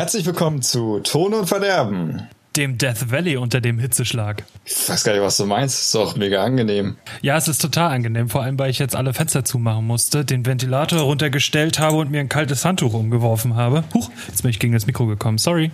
[0.00, 2.26] Herzlich willkommen zu Ton und Verderben.
[2.56, 4.44] Dem Death Valley unter dem Hitzeschlag.
[4.64, 5.78] Ich weiß gar nicht, was du meinst.
[5.78, 6.96] Ist doch mega angenehm.
[7.20, 10.46] Ja, es ist total angenehm, vor allem weil ich jetzt alle Fenster zumachen musste, den
[10.46, 13.84] Ventilator runtergestellt habe und mir ein kaltes Handtuch umgeworfen habe.
[13.92, 15.70] Huch, jetzt bin ich gegen das Mikro gekommen, sorry.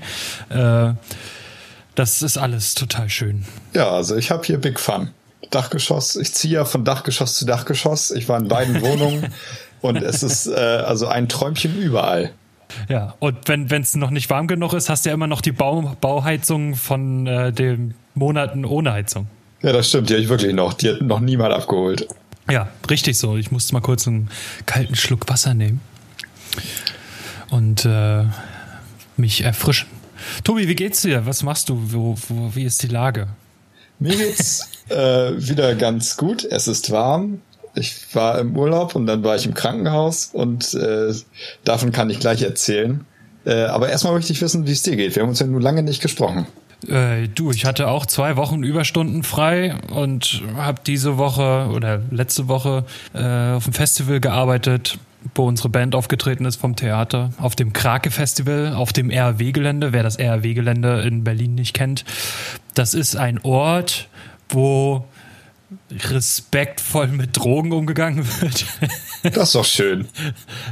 [0.48, 0.94] Äh,
[1.94, 3.44] das ist alles total schön.
[3.74, 5.10] Ja, also ich habe hier Big Fun.
[5.50, 6.16] Dachgeschoss.
[6.16, 8.10] Ich ziehe ja von Dachgeschoss zu Dachgeschoss.
[8.10, 9.32] Ich war in beiden Wohnungen
[9.82, 12.32] und es ist äh, also ein Träumchen überall.
[12.88, 15.52] Ja, und wenn es noch nicht warm genug ist, hast du ja immer noch die
[15.52, 19.28] Bau, Bauheizung von äh, den Monaten ohne Heizung.
[19.62, 20.74] Ja, das stimmt, die habe ich wirklich noch.
[20.74, 22.06] Die hat noch niemand abgeholt.
[22.50, 23.36] Ja, richtig so.
[23.36, 24.30] Ich musste mal kurz einen
[24.66, 25.80] kalten Schluck Wasser nehmen
[27.50, 28.24] und äh,
[29.16, 29.88] mich erfrischen.
[30.44, 31.26] Tobi, wie geht's dir?
[31.26, 31.80] Was machst du?
[31.92, 33.28] Wo, wo, wie ist die Lage?
[33.98, 36.44] Mir geht's äh, wieder ganz gut.
[36.44, 37.40] Es ist warm
[37.76, 41.12] ich war im Urlaub und dann war ich im Krankenhaus und äh,
[41.64, 43.04] davon kann ich gleich erzählen.
[43.44, 45.14] Äh, aber erstmal möchte ich wissen, wie es dir geht.
[45.14, 46.46] Wir haben uns ja nur lange nicht gesprochen.
[46.88, 52.48] Äh, du, ich hatte auch zwei Wochen Überstunden frei und habe diese Woche oder letzte
[52.48, 54.98] Woche äh, auf dem Festival gearbeitet,
[55.34, 59.92] wo unsere Band aufgetreten ist vom Theater, auf dem Krake Festival, auf dem RW-Gelände.
[59.92, 62.04] Wer das RW-Gelände in Berlin nicht kennt,
[62.74, 64.08] das ist ein Ort,
[64.48, 65.04] wo
[65.90, 68.66] respektvoll mit Drogen umgegangen wird.
[69.22, 70.06] Das ist doch schön.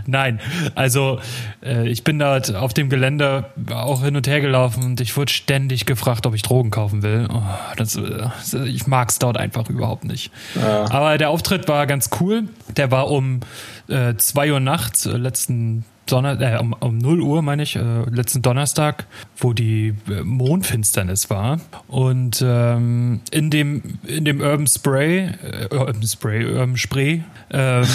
[0.06, 0.38] Nein,
[0.76, 1.18] also
[1.60, 5.32] äh, ich bin da auf dem Gelände auch hin und her gelaufen und ich wurde
[5.32, 7.26] ständig gefragt, ob ich Drogen kaufen will.
[7.32, 7.42] Oh,
[7.76, 10.30] das, äh, ich mag es dort einfach überhaupt nicht.
[10.54, 10.88] Ja.
[10.88, 12.44] Aber der Auftritt war ganz cool.
[12.76, 13.40] Der war um
[13.88, 18.02] äh, 2 Uhr nachts äh, letzten Donner äh, um, um 0 Uhr, meine ich, äh,
[18.10, 19.06] letzten Donnerstag,
[19.38, 21.60] wo die äh, Mondfinsternis war.
[21.88, 27.86] Und ähm, in dem in dem Urban Spray, äh, Urban Spray, Urban Spray, ähm,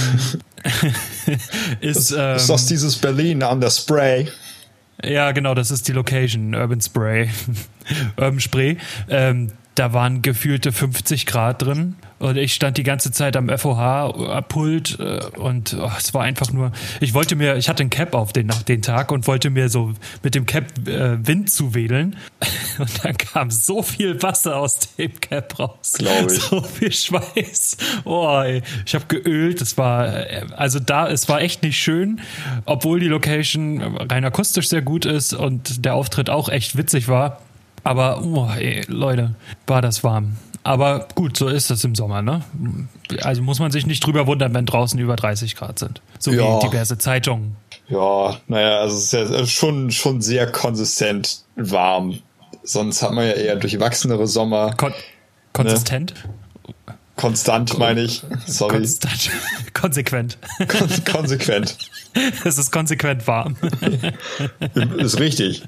[1.82, 4.28] ist, ähm, ist das dieses Berlin an der Spray.
[5.04, 7.30] Ja, genau, das ist die Location, Urban Spray,
[8.18, 8.78] Urban Spray.
[9.08, 15.00] Ähm, da waren gefühlte 50 Grad drin und ich stand die ganze Zeit am FOH-Pult
[15.00, 18.34] äh, und oh, es war einfach nur, ich wollte mir, ich hatte ein Cap auf
[18.34, 22.18] den, den Tag und wollte mir so mit dem Cap äh, Wind zuwedeln
[22.78, 25.94] und dann kam so viel Wasser aus dem Cap raus.
[25.98, 26.42] Glaube ich.
[26.42, 27.78] So viel Schweiß.
[28.04, 28.62] Oh, ey.
[28.86, 32.20] ich habe geölt, es war, äh, also da, es war echt nicht schön,
[32.66, 37.40] obwohl die Location rein akustisch sehr gut ist und der Auftritt auch echt witzig war
[37.84, 39.36] aber, oh, ey, Leute,
[39.68, 40.38] war das warm.
[40.64, 42.44] Aber gut, so ist das im Sommer, ne?
[43.22, 46.02] Also muss man sich nicht drüber wundern, wenn draußen über 30 Grad sind.
[46.20, 46.58] So ja.
[46.58, 47.56] wie diverse Zeitungen.
[47.88, 52.20] Ja, naja, also es ist ja schon, schon sehr konsistent warm.
[52.64, 54.74] Sonst hat man ja eher durchwachsenere Sommer.
[54.76, 54.94] Kon
[55.54, 56.14] konsistent?
[56.14, 56.96] Ne?
[57.20, 58.24] Konstant meine ich.
[58.46, 58.78] Sorry.
[58.78, 59.30] Konstant.
[59.74, 60.38] Konsequent.
[60.68, 61.78] Kon konsequent.
[62.44, 63.56] Es ist konsequent warm.
[64.98, 65.64] ist richtig.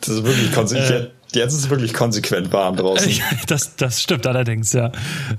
[0.00, 1.06] Das ist wirklich konsequent.
[1.06, 3.12] Äh, Jetzt ist es wirklich konsequent warm draußen.
[3.46, 4.90] Das, das stimmt allerdings, ja.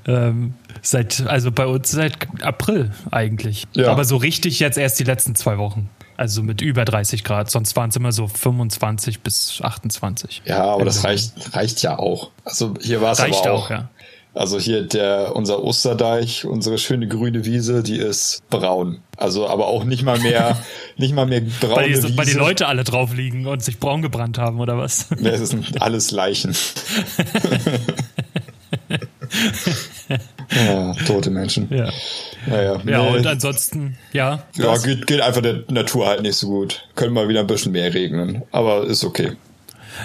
[0.05, 3.65] Ähm, seit, also bei uns seit April eigentlich.
[3.73, 3.91] Ja.
[3.91, 5.89] Aber so richtig jetzt erst die letzten zwei Wochen.
[6.15, 7.51] Also mit über 30 Grad.
[7.51, 10.43] Sonst waren es immer so 25 bis 28.
[10.45, 12.31] Ja, aber das reicht, reicht ja auch.
[12.43, 13.45] Also hier war es aber auch.
[13.45, 13.89] auch ja.
[14.37, 18.99] Also hier der, unser Osterdeich, unsere schöne grüne Wiese, die ist braun.
[19.17, 20.59] Also aber auch nicht mal mehr,
[20.97, 22.15] nicht mal mehr braune weil die, Wiese.
[22.15, 25.07] Weil die Leute alle drauf liegen und sich braun gebrannt haben, oder was?
[25.19, 26.55] Nee, es sind alles Leichen.
[30.55, 31.67] ja, tote Menschen.
[31.71, 31.89] Ja.
[32.45, 33.17] Naja, ja, nee.
[33.17, 34.43] und ansonsten, ja.
[34.55, 36.87] Ja, geht, geht einfach der Natur halt nicht so gut.
[36.93, 38.43] Können mal wieder ein bisschen mehr regnen.
[38.51, 39.31] Aber ist okay.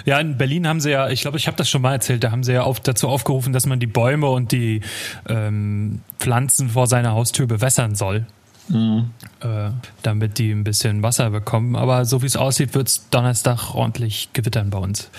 [0.05, 2.31] Ja, in Berlin haben sie ja, ich glaube, ich habe das schon mal erzählt, da
[2.31, 4.81] haben sie ja auf, dazu aufgerufen, dass man die Bäume und die
[5.29, 8.27] ähm, Pflanzen vor seiner Haustür bewässern soll.
[8.69, 9.11] Mhm.
[9.41, 9.71] Äh,
[10.03, 11.75] damit die ein bisschen Wasser bekommen.
[11.77, 15.11] Aber so wie es aussieht, wird es Donnerstag ordentlich gewittern bei uns.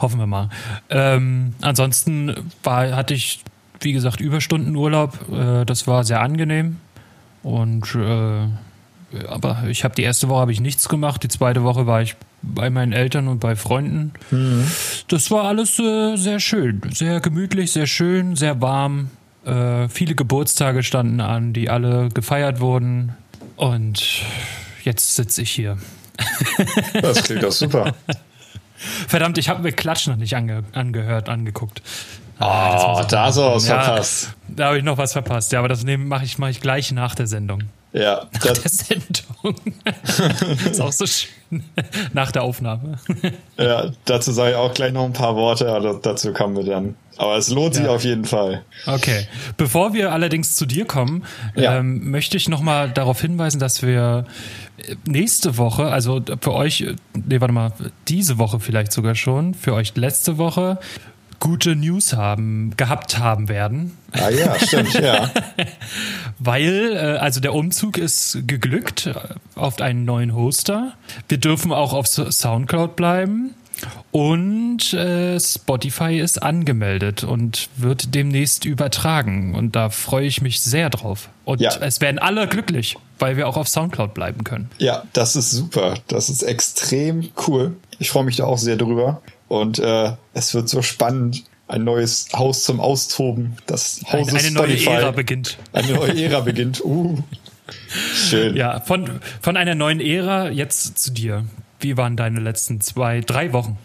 [0.00, 0.50] Hoffen wir mal.
[0.90, 3.42] Ähm, ansonsten war, hatte ich,
[3.80, 5.30] wie gesagt, Überstundenurlaub.
[5.32, 6.76] Äh, das war sehr angenehm.
[7.42, 8.48] Und äh,
[9.28, 12.16] aber ich habe die erste Woche habe ich nichts gemacht, die zweite Woche war ich
[12.42, 14.12] bei meinen Eltern und bei Freunden.
[14.30, 14.66] Mhm.
[15.08, 19.10] Das war alles äh, sehr schön, sehr gemütlich, sehr schön, sehr warm.
[19.44, 23.14] Äh, viele Geburtstage standen an, die alle gefeiert wurden.
[23.56, 24.22] Und
[24.84, 25.78] jetzt sitze ich hier.
[27.00, 27.94] Das klingt doch super.
[29.08, 31.82] Verdammt, ich habe mir Klatsch noch nicht ange angehört, angeguckt.
[32.38, 34.34] Ah, oh, da du was ja, verpasst.
[34.48, 35.52] Da habe ich noch was verpasst.
[35.52, 37.64] Ja, aber das mache ich, mach ich gleich nach der Sendung.
[37.92, 38.28] Ja.
[38.32, 39.56] Nach der Sendung.
[40.70, 41.64] ist auch so schön.
[42.12, 42.98] Nach der Aufnahme.
[43.58, 46.94] ja, dazu sage ich auch gleich noch ein paar Worte, aber dazu kommen wir dann.
[47.16, 47.90] Aber es lohnt sich ja.
[47.90, 48.62] auf jeden Fall.
[48.86, 49.26] Okay.
[49.56, 51.78] Bevor wir allerdings zu dir kommen, ja.
[51.78, 54.24] ähm, möchte ich nochmal darauf hinweisen, dass wir
[55.06, 57.72] nächste Woche, also für euch, nee, warte mal,
[58.08, 60.78] diese Woche vielleicht sogar schon, für euch letzte Woche
[61.40, 63.96] gute News haben, gehabt haben werden.
[64.12, 65.30] Ah ja, stimmt, ja.
[66.38, 69.14] Weil, äh, also der Umzug ist geglückt äh,
[69.54, 70.92] auf einen neuen Hoster.
[71.28, 73.54] Wir dürfen auch auf Soundcloud bleiben.
[74.12, 79.54] Und äh, Spotify ist angemeldet und wird demnächst übertragen.
[79.54, 81.30] Und da freue ich mich sehr drauf.
[81.46, 81.70] Und ja.
[81.80, 84.70] es werden alle glücklich, weil wir auch auf Soundcloud bleiben können.
[84.78, 85.94] Ja, das ist super.
[86.08, 87.76] Das ist extrem cool.
[87.98, 89.22] Ich freue mich da auch sehr drüber.
[89.50, 91.42] Und äh, es wird so spannend.
[91.66, 93.56] Ein neues Haus zum Austoben.
[93.66, 95.58] Das Haus eine, eine neue Ära beginnt.
[95.72, 96.84] Eine neue Ära beginnt.
[96.84, 97.18] Uh.
[98.14, 98.54] Schön.
[98.54, 101.44] Ja, von, von einer neuen Ära jetzt zu dir.
[101.80, 103.76] Wie waren deine letzten zwei, drei Wochen?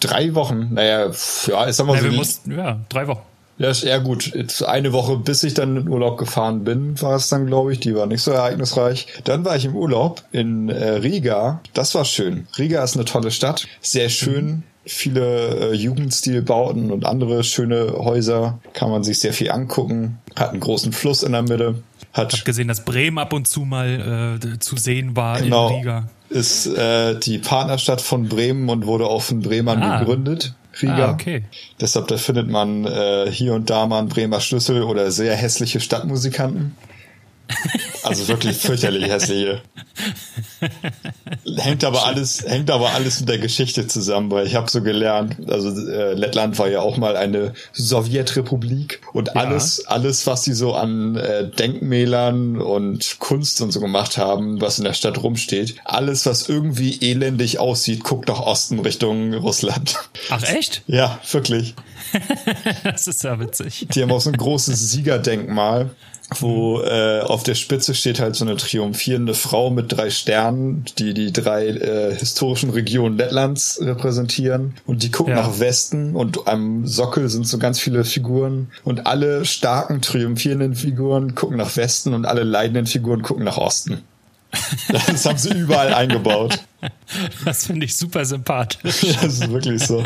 [0.00, 0.74] Drei Wochen?
[0.74, 1.12] Naja,
[1.46, 2.10] ja, ich sag mal naja, so.
[2.10, 3.22] Wir mussten, ja, drei Wochen.
[3.58, 4.34] Ja, ist eher gut.
[4.34, 7.78] Jetzt eine Woche, bis ich dann in Urlaub gefahren bin, war es dann, glaube ich.
[7.78, 9.06] Die war nicht so ereignisreich.
[9.22, 11.60] Dann war ich im Urlaub in äh, Riga.
[11.74, 12.48] Das war schön.
[12.58, 13.68] Riga ist eine tolle Stadt.
[13.80, 14.46] Sehr schön.
[14.46, 18.60] Mhm viele äh, Jugendstilbauten und andere schöne Häuser.
[18.72, 20.18] Kann man sich sehr viel angucken.
[20.36, 21.82] Hat einen großen Fluss in der Mitte.
[22.12, 25.68] Hat ich habe gesehen, dass Bremen ab und zu mal äh, zu sehen war genau,
[25.68, 26.08] in Riga.
[26.28, 29.98] Ist äh, die Partnerstadt von Bremen und wurde auch von Bremern ah.
[29.98, 30.54] gegründet.
[30.80, 31.08] Riga.
[31.08, 31.44] Ah, okay.
[31.80, 35.80] Deshalb da findet man äh, hier und da mal einen Bremer Schlüssel oder sehr hässliche
[35.80, 36.76] Stadtmusikanten.
[38.02, 39.62] Also wirklich fürchterlich hässliche.
[41.56, 45.36] hängt aber alles, hängt aber alles mit der Geschichte zusammen, weil ich habe so gelernt,
[45.48, 49.34] also äh, Lettland war ja auch mal eine Sowjetrepublik und ja.
[49.34, 54.78] alles, alles, was sie so an äh, Denkmälern und Kunst und so gemacht haben, was
[54.78, 59.96] in der Stadt rumsteht, alles, was irgendwie elendig aussieht, guckt nach Osten Richtung Russland.
[60.30, 60.82] Ach echt?
[60.86, 61.74] Ja, wirklich.
[62.84, 63.86] das ist ja witzig.
[63.92, 65.90] Die haben auch so ein großes Siegerdenkmal
[66.40, 71.14] wo äh, auf der Spitze steht halt so eine triumphierende Frau mit drei Sternen, die
[71.14, 75.42] die drei äh, historischen Regionen Lettlands repräsentieren und die gucken ja.
[75.42, 81.34] nach Westen und am Sockel sind so ganz viele Figuren und alle starken triumphierenden Figuren
[81.34, 84.02] gucken nach Westen und alle leidenden Figuren gucken nach Osten.
[84.88, 86.60] Das haben sie überall eingebaut.
[87.44, 89.06] Das finde ich super sympathisch.
[89.22, 90.02] Das ist wirklich so.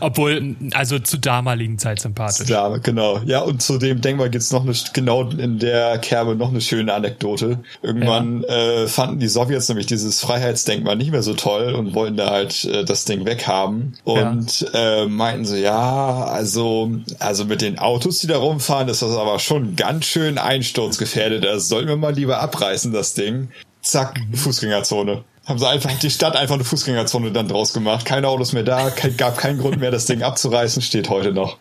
[0.00, 2.48] Obwohl, also zu damaligen Zeit sympathisch.
[2.48, 3.20] Ja, genau.
[3.24, 6.92] Ja, und zu dem Denkmal gibt's noch eine, genau in der Kerbe noch eine schöne
[6.92, 7.60] Anekdote.
[7.82, 8.82] Irgendwann ja.
[8.82, 12.64] äh, fanden die Sowjets nämlich dieses Freiheitsdenkmal nicht mehr so toll und wollten da halt
[12.64, 13.94] äh, das Ding weghaben.
[14.04, 15.02] Und ja.
[15.02, 19.38] äh, meinten so, ja, also, also mit den Autos, die da rumfahren, ist das aber
[19.38, 21.44] schon ganz schön einsturzgefährdet.
[21.44, 23.48] Das also sollten wir mal lieber abreißen, das Ding.
[23.82, 24.34] Zack, mhm.
[24.34, 28.04] Fußgängerzone haben sie einfach die Stadt einfach eine Fußgängerzone dann draus gemacht.
[28.04, 31.58] Keine Autos mehr da, gab keinen Grund mehr, das Ding abzureißen, steht heute noch.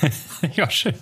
[0.54, 0.94] ja, schön.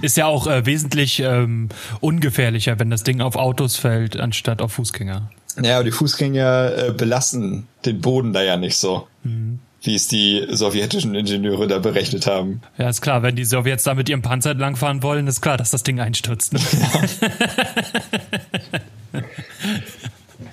[0.00, 1.68] Ist ja auch äh, wesentlich ähm,
[2.00, 5.30] ungefährlicher, wenn das Ding auf Autos fällt, anstatt auf Fußgänger.
[5.62, 9.06] Ja, aber die Fußgänger äh, belasten den Boden da ja nicht so.
[9.22, 12.62] Mhm wie es die sowjetischen Ingenieure da berechnet haben.
[12.78, 15.70] Ja, ist klar, wenn die Sowjets da mit ihrem Panzer langfahren wollen, ist klar, dass
[15.70, 16.54] das Ding einstürzt.
[16.54, 16.60] Ne?
[16.60, 17.28] Ja.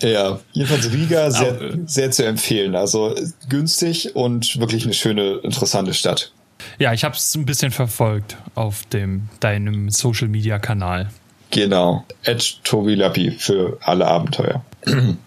[0.02, 2.76] Ja, jedenfalls Riga sehr, sehr zu empfehlen.
[2.76, 3.16] Also
[3.50, 6.32] günstig und wirklich eine schöne, interessante Stadt.
[6.80, 11.10] Ja, ich habe es ein bisschen verfolgt auf dem deinem Social Media Kanal.
[11.50, 14.64] Genau, Edge Tobi Lappi für alle Abenteuer.
[14.86, 15.18] für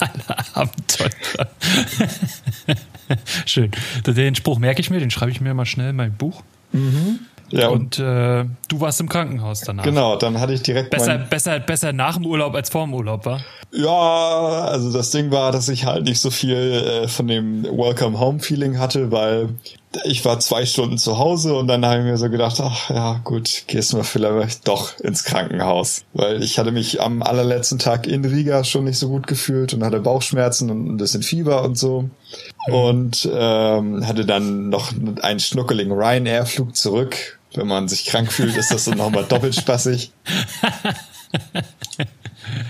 [0.00, 1.10] alle Abenteuer.
[3.46, 3.70] Schön.
[4.06, 6.42] Den Spruch merke ich mir, den schreibe ich mir mal schnell in mein Buch.
[6.72, 7.20] Mhm.
[7.56, 9.84] Ja, und, äh, du warst im Krankenhaus danach.
[9.84, 10.90] Genau, dann hatte ich direkt.
[10.90, 13.40] Besser, besser, besser nach dem Urlaub als vor dem Urlaub, war?
[13.70, 18.18] Ja, also das Ding war, dass ich halt nicht so viel äh, von dem Welcome
[18.18, 19.50] Home Feeling hatte, weil
[20.04, 23.20] ich war zwei Stunden zu Hause und dann habe ich mir so gedacht, ach ja,
[23.22, 26.04] gut, gehst du mal vielleicht doch ins Krankenhaus.
[26.12, 29.84] Weil ich hatte mich am allerletzten Tag in Riga schon nicht so gut gefühlt und
[29.84, 32.10] hatte Bauchschmerzen und ein bisschen Fieber und so.
[32.66, 32.74] Mhm.
[32.74, 34.92] Und ähm, hatte dann noch
[35.22, 40.12] einen schnuckeligen Ryanair-Flug zurück wenn man sich krank fühlt, ist das dann nochmal doppelt spaßig.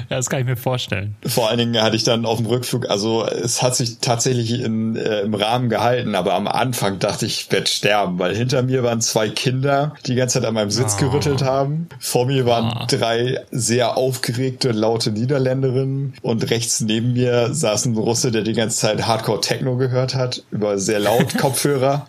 [0.08, 1.16] Ja, das kann ich mir vorstellen.
[1.26, 4.96] Vor allen Dingen hatte ich dann auf dem Rückflug, also es hat sich tatsächlich in,
[4.96, 8.82] äh, im Rahmen gehalten, aber am Anfang dachte ich, ich werde sterben, weil hinter mir
[8.82, 11.00] waren zwei Kinder, die die ganze Zeit an meinem Sitz oh.
[11.00, 11.88] gerüttelt haben.
[11.98, 12.84] Vor mir waren oh.
[12.88, 18.78] drei sehr aufgeregte, laute Niederländerinnen und rechts neben mir saß ein Russe, der die ganze
[18.78, 22.06] Zeit Hardcore Techno gehört hat, über sehr laut Kopfhörer.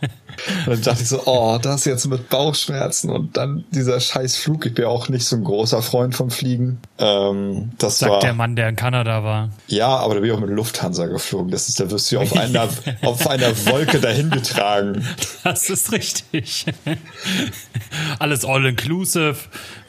[0.65, 4.65] Und dann dachte ich so, oh, das jetzt mit Bauchschmerzen und dann dieser scheiß Flug.
[4.65, 6.79] Ich bin auch nicht so ein großer Freund vom Fliegen.
[6.97, 9.49] Ähm, das Sagt war, der Mann, der in Kanada war.
[9.67, 11.51] Ja, aber da bin ich auch mit Lufthansa geflogen.
[11.51, 12.67] Das ist, da wirst du auf einer,
[13.01, 15.05] auf einer Wolke dahin getragen.
[15.43, 16.65] Das ist richtig.
[18.19, 19.35] Alles all inclusive,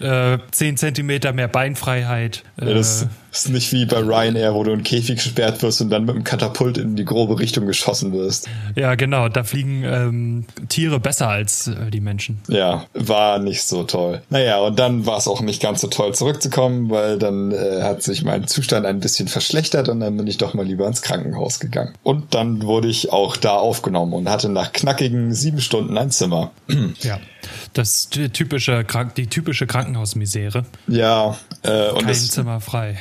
[0.00, 2.42] äh, 10 Zentimeter mehr Beinfreiheit.
[2.60, 3.06] Äh, ja, das
[3.38, 6.24] ist nicht wie bei Ryanair, wo du in Käfig gesperrt wirst und dann mit einem
[6.24, 8.48] Katapult in die grobe Richtung geschossen wirst.
[8.74, 9.28] Ja, genau.
[9.28, 12.40] Da fliegen ähm, Tiere besser als äh, die Menschen.
[12.48, 14.22] Ja, war nicht so toll.
[14.30, 18.02] Naja, und dann war es auch nicht ganz so toll zurückzukommen, weil dann äh, hat
[18.02, 21.60] sich mein Zustand ein bisschen verschlechtert und dann bin ich doch mal lieber ins Krankenhaus
[21.60, 21.94] gegangen.
[22.02, 26.52] Und dann wurde ich auch da aufgenommen und hatte nach knackigen sieben Stunden ein Zimmer.
[27.00, 27.18] Ja,
[27.76, 28.85] das typische,
[29.16, 30.64] die typische Krankenhausmisere.
[30.88, 32.99] Ja, äh, und kein das, Zimmer frei.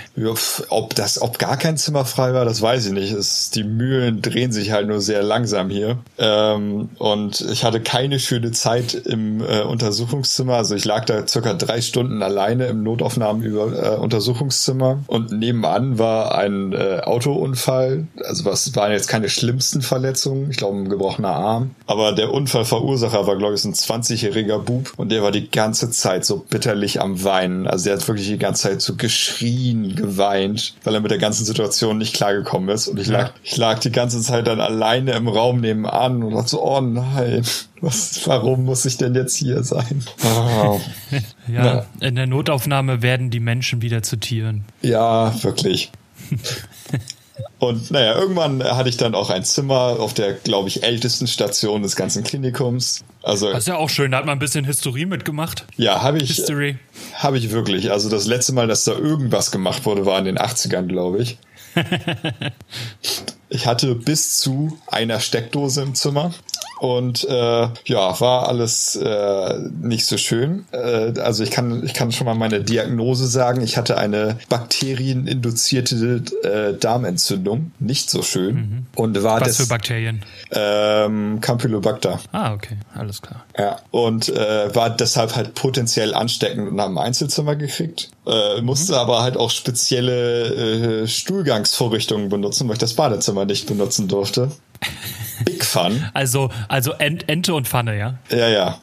[0.69, 3.11] Ob das, ob gar kein Zimmer frei war, das weiß ich nicht.
[3.11, 5.99] Es, die Mühlen drehen sich halt nur sehr langsam hier.
[6.17, 10.55] Ähm, und ich hatte keine schöne Zeit im äh, Untersuchungszimmer.
[10.55, 15.99] Also ich lag da circa drei Stunden alleine im Notaufnahmen über äh, Untersuchungszimmer und nebenan
[15.99, 18.07] war ein äh, Autounfall.
[18.23, 20.49] Also was waren jetzt keine schlimmsten Verletzungen.
[20.49, 21.75] Ich glaube ein gebrochener Arm.
[21.87, 25.91] Aber der Unfallverursacher war glaube ich so ein 20-jähriger Bub und der war die ganze
[25.91, 27.67] Zeit so bitterlich am Weinen.
[27.67, 31.45] Also der hat wirklich die ganze Zeit so geschrien, geweint, weil er mit der ganzen
[31.45, 32.87] Situation nicht klargekommen ist.
[32.87, 36.49] Und ich lag, ich lag die ganze Zeit dann alleine im Raum nebenan und dachte
[36.49, 37.43] so, oh nein,
[37.81, 40.03] was, warum muss ich denn jetzt hier sein?
[40.23, 40.79] Oh.
[41.47, 42.07] ja, Na.
[42.07, 44.65] in der Notaufnahme werden die Menschen wieder zu Tieren.
[44.81, 45.91] Ja, wirklich.
[47.59, 51.81] Und naja, irgendwann hatte ich dann auch ein Zimmer auf der, glaube ich, ältesten Station
[51.81, 53.03] des ganzen Klinikums.
[53.23, 55.65] Also, das ist ja auch schön, da hat man ein bisschen Historie mitgemacht.
[55.77, 56.35] Ja, habe ich.
[56.35, 56.77] History.
[57.15, 57.91] Habe ich wirklich.
[57.91, 61.37] Also das letzte Mal, dass da irgendwas gemacht wurde, war in den 80ern, glaube ich.
[63.49, 66.33] ich hatte bis zu einer Steckdose im Zimmer.
[66.79, 70.65] Und äh, ja, war alles äh, nicht so schön.
[70.71, 73.61] Äh, also ich kann, ich kann schon mal meine Diagnose sagen.
[73.61, 77.71] Ich hatte eine bakterieninduzierte äh, Darmentzündung.
[77.79, 78.55] Nicht so schön.
[78.55, 78.85] Mhm.
[78.95, 80.21] Und war Was für Bakterien?
[80.51, 82.19] Ähm, Campylobacter.
[82.31, 83.45] Ah, okay, alles klar.
[83.57, 88.09] Ja, und äh, war deshalb halt potenziell ansteckend und haben ein Einzelzimmer gekriegt.
[88.27, 88.99] Äh, musste mhm.
[88.99, 94.51] aber halt auch spezielle äh, Stuhlgangsvorrichtungen benutzen, weil ich das Badezimmer nicht benutzen durfte.
[95.45, 96.03] Big Fun.
[96.13, 98.17] Also, also Ent, Ente und Pfanne, ja?
[98.29, 98.79] Ja, ja.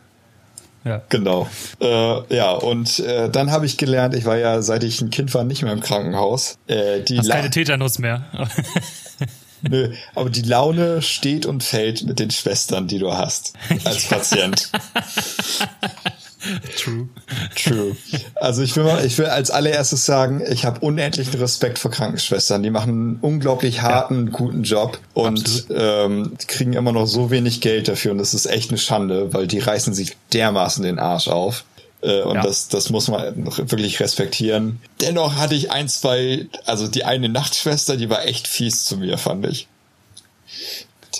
[0.84, 1.00] Ja.
[1.08, 1.48] Genau.
[1.80, 5.32] Äh, ja, und äh, dann habe ich gelernt, ich war ja, seit ich ein Kind
[5.32, 6.58] war, nicht mehr im Krankenhaus.
[6.66, 8.24] Äh, die Hast keine Tetanus mehr.
[9.62, 13.52] Nö, aber die Laune steht und fällt mit den Schwestern, die du hast
[13.84, 14.70] als Patient.
[16.76, 17.08] True.
[17.54, 17.96] True.
[18.34, 22.62] Also ich will mal, ich will als allererstes sagen, ich habe unendlichen Respekt vor Krankenschwestern.
[22.62, 24.32] Die machen einen unglaublich harten, ja.
[24.32, 28.70] guten Job und ähm, kriegen immer noch so wenig Geld dafür und das ist echt
[28.70, 31.64] eine Schande, weil die reißen sich dermaßen den Arsch auf.
[32.02, 32.42] Äh, und ja.
[32.42, 34.80] das, das muss man wirklich respektieren.
[35.00, 39.18] Dennoch hatte ich ein, zwei, also die eine Nachtschwester, die war echt fies zu mir,
[39.18, 39.68] fand ich.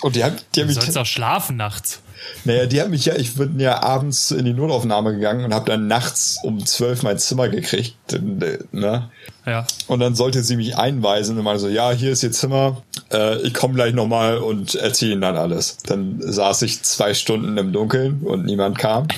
[0.02, 2.01] Und die haben, die haben du sollst auch schlafen nachts.
[2.44, 5.70] Naja, die hat mich ja, ich bin ja abends in die Notaufnahme gegangen und habe
[5.70, 7.94] dann nachts um zwölf mein Zimmer gekriegt.
[8.20, 9.10] Ne?
[9.46, 9.66] Ja.
[9.88, 13.40] Und dann sollte sie mich einweisen und mal so, ja, hier ist ihr Zimmer, äh,
[13.42, 15.78] ich komme gleich nochmal und erzähle ihnen dann alles.
[15.84, 19.08] Dann saß ich zwei Stunden im Dunkeln und niemand kam.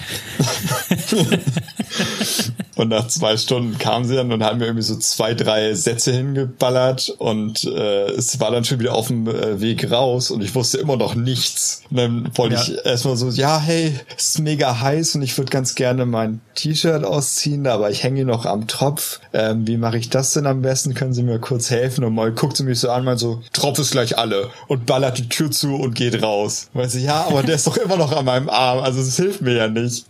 [2.76, 6.12] und nach zwei Stunden kam sie dann und haben mir irgendwie so zwei, drei Sätze
[6.12, 10.54] hingeballert und äh, es war dann schon wieder auf dem äh, Weg raus und ich
[10.54, 11.82] wusste immer noch nichts.
[11.90, 12.62] Und dann wollte ja.
[12.62, 16.40] ich erstmal so, ja, hey, es ist mega heiß und ich würde ganz gerne mein
[16.54, 18.83] T-Shirt ausziehen, aber ich hänge noch am Tropf.
[19.32, 20.94] Ähm, wie mache ich das denn am besten?
[20.94, 22.04] Können Sie mir kurz helfen?
[22.04, 25.18] Und mal guckt sie mich so an, mal so, Tropf ist gleich alle und ballert
[25.18, 26.68] die Tür zu und geht raus.
[26.72, 29.42] Weil sie, ja, aber der ist doch immer noch an meinem Arm, also es hilft
[29.42, 30.06] mir ja nicht.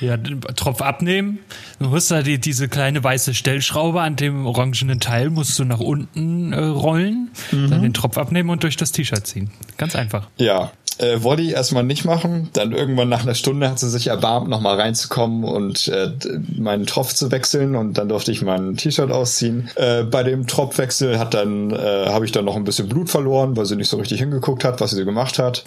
[0.00, 1.38] Ja, Tropf abnehmen.
[1.78, 5.80] Du hast da die, diese kleine weiße Stellschraube an dem orangenen Teil, musst du nach
[5.80, 7.70] unten äh, rollen, mhm.
[7.70, 9.50] dann den Tropf abnehmen und durch das T-Shirt ziehen.
[9.76, 10.28] Ganz einfach.
[10.36, 12.50] Ja, äh, wollte ich erstmal nicht machen.
[12.52, 16.12] Dann irgendwann nach einer Stunde hat sie sich erbarmt, nochmal reinzukommen und äh,
[16.56, 19.70] meinen Tropf zu wechseln und dann durfte ich mein T-Shirt ausziehen.
[19.74, 23.56] Äh, bei dem Tropfwechsel hat dann äh, habe ich dann noch ein bisschen Blut verloren,
[23.56, 25.64] weil sie nicht so richtig hingeguckt hat, was sie gemacht hat.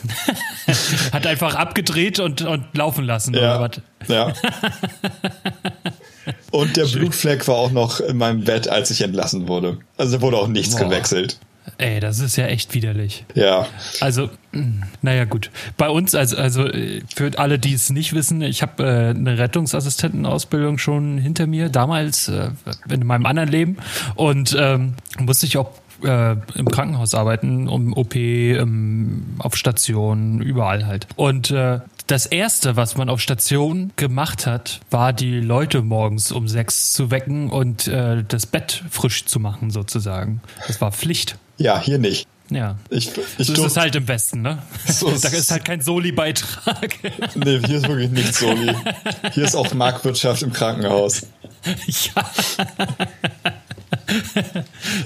[1.11, 4.07] hat einfach abgedreht und, und laufen lassen, ja, oder was?
[4.07, 4.33] Ja.
[6.51, 9.77] Und der Blutfleck war auch noch in meinem Bett, als ich entlassen wurde.
[9.97, 10.85] Also wurde auch nichts Boah.
[10.85, 11.37] gewechselt.
[11.77, 13.25] Ey, das ist ja echt widerlich.
[13.35, 13.67] Ja.
[13.99, 14.29] Also,
[15.01, 15.51] naja, gut.
[15.77, 16.67] Bei uns, also, also
[17.13, 22.29] für alle, die es nicht wissen, ich habe äh, eine Rettungsassistentenausbildung schon hinter mir, damals
[22.29, 22.49] äh,
[22.89, 23.77] in meinem anderen Leben.
[24.15, 25.71] Und ähm, musste ich auch
[26.03, 31.07] äh, im Krankenhaus arbeiten, um OP, ähm, auf Station, überall halt.
[31.15, 36.47] Und äh, das erste, was man auf Station gemacht hat, war die Leute morgens um
[36.47, 40.41] sechs zu wecken und äh, das Bett frisch zu machen, sozusagen.
[40.67, 41.37] Das war Pflicht.
[41.57, 42.27] Ja, hier nicht.
[42.49, 42.77] Ja.
[42.89, 44.61] Ich, ich so ist es halt im Westen, ne?
[44.85, 46.95] So da ist halt kein Soli-Beitrag.
[47.35, 48.73] Nee, hier ist wirklich nicht Soli.
[49.33, 51.27] Hier ist auch Marktwirtschaft im Krankenhaus.
[52.15, 52.23] Ja.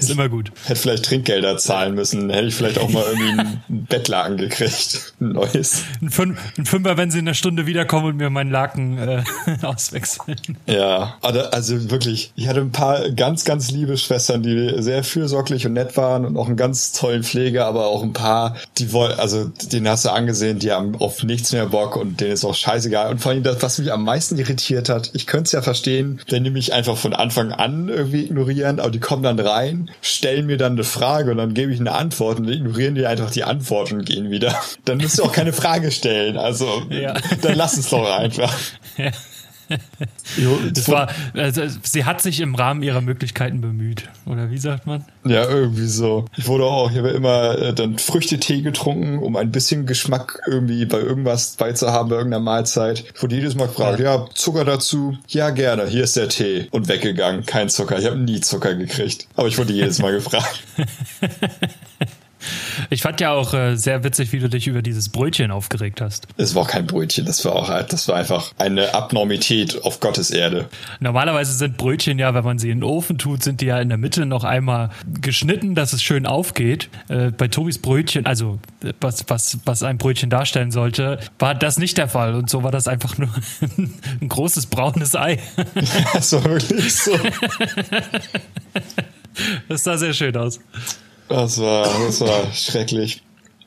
[0.00, 0.52] Ist immer gut.
[0.64, 2.30] Hätte vielleicht Trinkgelder zahlen müssen.
[2.30, 5.14] Hätte ich vielleicht auch mal irgendwie ein Bettlaken gekriegt.
[5.20, 5.84] Ein neues.
[6.00, 9.22] Ein, Fün ein Fünfer, wenn sie in einer Stunde wiederkommen und mir meinen Laken äh,
[9.62, 10.36] auswechseln.
[10.66, 15.72] Ja, also wirklich, ich hatte ein paar ganz, ganz liebe Schwestern, die sehr fürsorglich und
[15.72, 19.50] nett waren und auch einen ganz tollen Pfleger, aber auch ein paar, die wollen, also
[19.72, 23.10] den hast du angesehen, die haben auf nichts mehr Bock und denen ist auch scheißegal.
[23.10, 26.20] Und vor allem das, was mich am meisten irritiert hat, ich könnte es ja verstehen,
[26.28, 30.46] wenn die mich einfach von Anfang an irgendwie ignorieren, aber die kommen dann rein, stellen
[30.46, 33.44] mir dann eine Frage und dann gebe ich eine Antwort und ignorieren die einfach die
[33.44, 34.54] Antwort und gehen wieder.
[34.84, 36.36] Dann müsst ihr auch keine Frage stellen.
[36.36, 37.14] Also ja.
[37.40, 38.52] dann lass es doch einfach.
[38.98, 39.10] Ja.
[40.74, 45.04] Das war, also, sie hat sich im Rahmen ihrer Möglichkeiten bemüht, oder wie sagt man?
[45.24, 46.26] Ja, irgendwie so.
[46.36, 50.84] Ich wurde auch, ich habe immer äh, dann Früchtetee getrunken, um ein bisschen Geschmack irgendwie
[50.84, 53.04] bei irgendwas beizuhaben, bei irgendeiner Mahlzeit.
[53.14, 54.16] Ich wurde jedes Mal gefragt, ja.
[54.16, 55.16] ja, Zucker dazu?
[55.28, 56.68] Ja, gerne, hier ist der Tee.
[56.70, 57.98] Und weggegangen, kein Zucker.
[57.98, 59.26] Ich habe nie Zucker gekriegt.
[59.36, 60.62] Aber ich wurde jedes Mal gefragt.
[62.90, 66.26] Ich fand ja auch äh, sehr witzig, wie du dich über dieses Brötchen aufgeregt hast.
[66.36, 70.30] Es war kein Brötchen, das war auch halt, das war einfach eine Abnormität auf Gottes
[70.30, 70.68] Erde.
[71.00, 73.88] Normalerweise sind Brötchen ja, wenn man sie in den Ofen tut, sind die ja in
[73.88, 76.88] der Mitte noch einmal geschnitten, dass es schön aufgeht.
[77.08, 78.58] Äh, bei Tobis Brötchen, also
[79.00, 82.34] was, was, was ein Brötchen darstellen sollte, war das nicht der Fall.
[82.34, 83.28] Und so war das einfach nur
[84.20, 85.38] ein großes braunes Ei.
[86.12, 87.12] Das war wirklich so.
[89.68, 90.60] Das sah sehr schön aus.
[91.32, 93.22] Das war, das war schrecklich.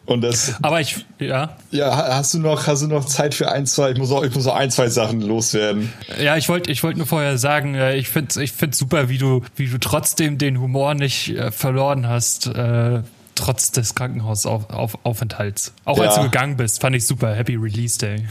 [0.06, 0.54] Und das.
[0.62, 1.58] Aber ich, ja.
[1.72, 3.92] Ja, hast du noch, hast du noch Zeit für ein, zwei?
[3.92, 5.92] Ich muss auch, ich muss auch ein, zwei Sachen loswerden.
[6.22, 9.18] Ja, ich wollte, ich wollte nur vorher sagen, äh, ich finde, ich finde super, wie
[9.18, 12.48] du, wie du trotzdem den Humor nicht äh, verloren hast.
[12.48, 13.02] Äh,
[13.34, 15.74] trotz des Krankenhausaufenthalts.
[15.84, 16.06] Auch ja.
[16.06, 17.34] als du gegangen bist, fand ich super.
[17.34, 18.28] Happy Release Day.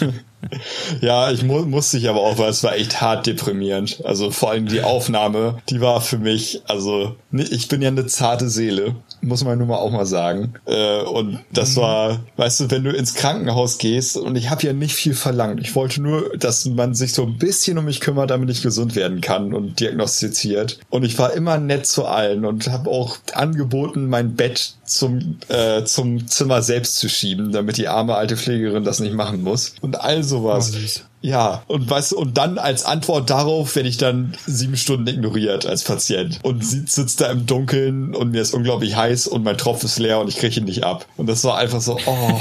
[1.00, 4.04] ja, ich mu musste ich aber auch, weil es war echt hart deprimierend.
[4.04, 8.48] Also vor allem die Aufnahme, die war für mich, also ich bin ja eine zarte
[8.48, 10.54] Seele muss man nun mal auch mal sagen.
[10.66, 11.80] Äh, und das mhm.
[11.80, 15.60] war, weißt du, wenn du ins Krankenhaus gehst und ich habe ja nicht viel verlangt.
[15.60, 18.96] Ich wollte nur, dass man sich so ein bisschen um mich kümmert, damit ich gesund
[18.96, 20.78] werden kann und diagnostiziert.
[20.90, 25.84] Und ich war immer nett zu allen und habe auch angeboten, mein Bett zum, äh,
[25.84, 29.74] zum Zimmer selbst zu schieben, damit die arme alte Pflegerin das nicht machen muss.
[29.80, 30.72] Und all sowas.
[30.74, 35.64] Oh, ja, und du, und dann als Antwort darauf werde ich dann sieben Stunden ignoriert
[35.64, 36.38] als Patient.
[36.42, 39.98] Und sie sitzt da im Dunkeln und mir ist unglaublich heiß und mein Tropf ist
[39.98, 41.06] leer und ich kriege ihn nicht ab.
[41.16, 42.40] Und das war einfach so, oh,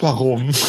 [0.00, 0.50] warum?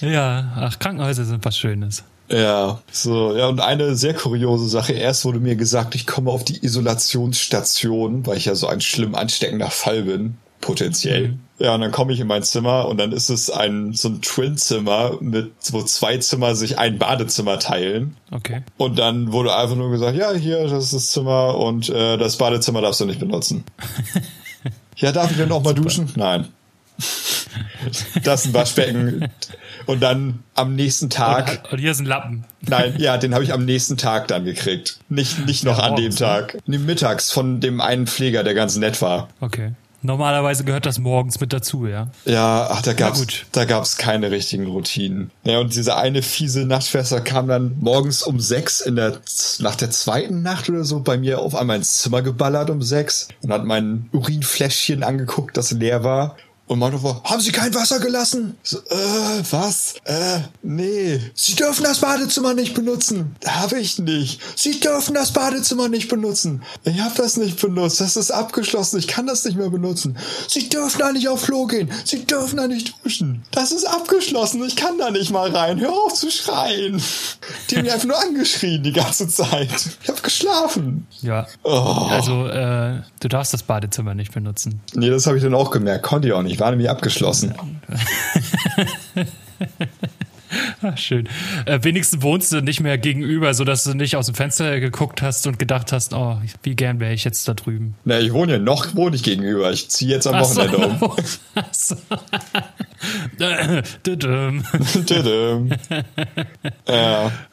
[0.00, 2.02] Ja, ach, Krankenhäuser sind was Schönes.
[2.28, 4.92] Ja, so, ja, und eine sehr kuriose Sache.
[4.92, 9.14] Erst wurde mir gesagt, ich komme auf die Isolationsstation, weil ich ja so ein schlimm
[9.14, 11.28] ansteckender Fall bin potenziell.
[11.28, 11.40] Mhm.
[11.58, 14.20] Ja, und dann komme ich in mein Zimmer und dann ist es ein so ein
[14.20, 18.16] Twin-Zimmer mit wo zwei Zimmer sich ein Badezimmer teilen.
[18.30, 18.62] Okay.
[18.76, 22.36] Und dann wurde einfach nur gesagt, ja, hier, das ist das Zimmer und äh, das
[22.36, 23.64] Badezimmer darfst du nicht benutzen.
[24.96, 25.82] ja, darf ich denn auch mal Super.
[25.82, 26.12] duschen?
[26.16, 26.48] Nein.
[28.22, 29.28] Das ist ein Waschbecken.
[29.86, 31.60] Und dann am nächsten Tag.
[31.64, 32.44] Und, und hier ist ein Lappen.
[32.62, 34.98] Nein, ja, den habe ich am nächsten Tag dann gekriegt.
[35.08, 36.14] Nicht, nicht noch ja, an dem ne?
[36.14, 36.58] Tag.
[36.66, 39.28] Nee, mittags von dem einen Pfleger, der ganz nett war.
[39.40, 39.72] Okay.
[40.06, 42.10] Normalerweise gehört das morgens mit dazu, ja.
[42.24, 45.32] Ja, ach, da gab's, da gab's keine richtigen Routinen.
[45.42, 49.18] Ja, und diese eine fiese Nachtschwester kam dann morgens um sechs in der,
[49.58, 53.28] nach der zweiten Nacht oder so bei mir auf einmal ins Zimmer geballert um sechs
[53.42, 58.00] und hat mein Urinfläschchen angeguckt, das leer war und meinte vor, haben Sie kein Wasser
[58.00, 58.56] gelassen?
[58.62, 59.94] So, äh, was?
[60.04, 61.20] Äh, nee.
[61.34, 63.36] Sie dürfen das Badezimmer nicht benutzen.
[63.46, 64.40] Habe ich nicht.
[64.56, 66.62] Sie dürfen das Badezimmer nicht benutzen.
[66.84, 68.00] Ich habe das nicht benutzt.
[68.00, 68.98] Das ist abgeschlossen.
[68.98, 70.16] Ich kann das nicht mehr benutzen.
[70.48, 71.90] Sie dürfen da nicht auf Klo gehen.
[72.04, 73.44] Sie dürfen da nicht duschen.
[73.52, 74.64] Das ist abgeschlossen.
[74.64, 75.78] Ich kann da nicht mal rein.
[75.78, 77.00] Hör auf zu schreien.
[77.70, 79.70] Die haben mich einfach nur angeschrien die ganze Zeit.
[80.02, 81.06] Ich habe geschlafen.
[81.22, 81.46] Ja.
[81.62, 82.08] Oh.
[82.10, 84.80] Also, äh, du darfst das Badezimmer nicht benutzen.
[84.94, 86.02] Nee, das habe ich dann auch gemerkt.
[86.02, 86.55] Konnte ich auch nicht.
[86.56, 87.54] Ich war nämlich abgeschlossen.
[90.80, 91.28] Ach, schön.
[91.66, 95.46] Äh, wenigstens wohnst du nicht mehr gegenüber, sodass du nicht aus dem Fenster geguckt hast
[95.46, 97.94] und gedacht hast, oh, wie gern wäre ich jetzt da drüben.
[98.06, 99.70] Na, ich wohne ja noch, wohne ich gegenüber.
[99.70, 101.16] Ich ziehe jetzt am Wochenende so, um.
[101.56, 101.96] Ach so.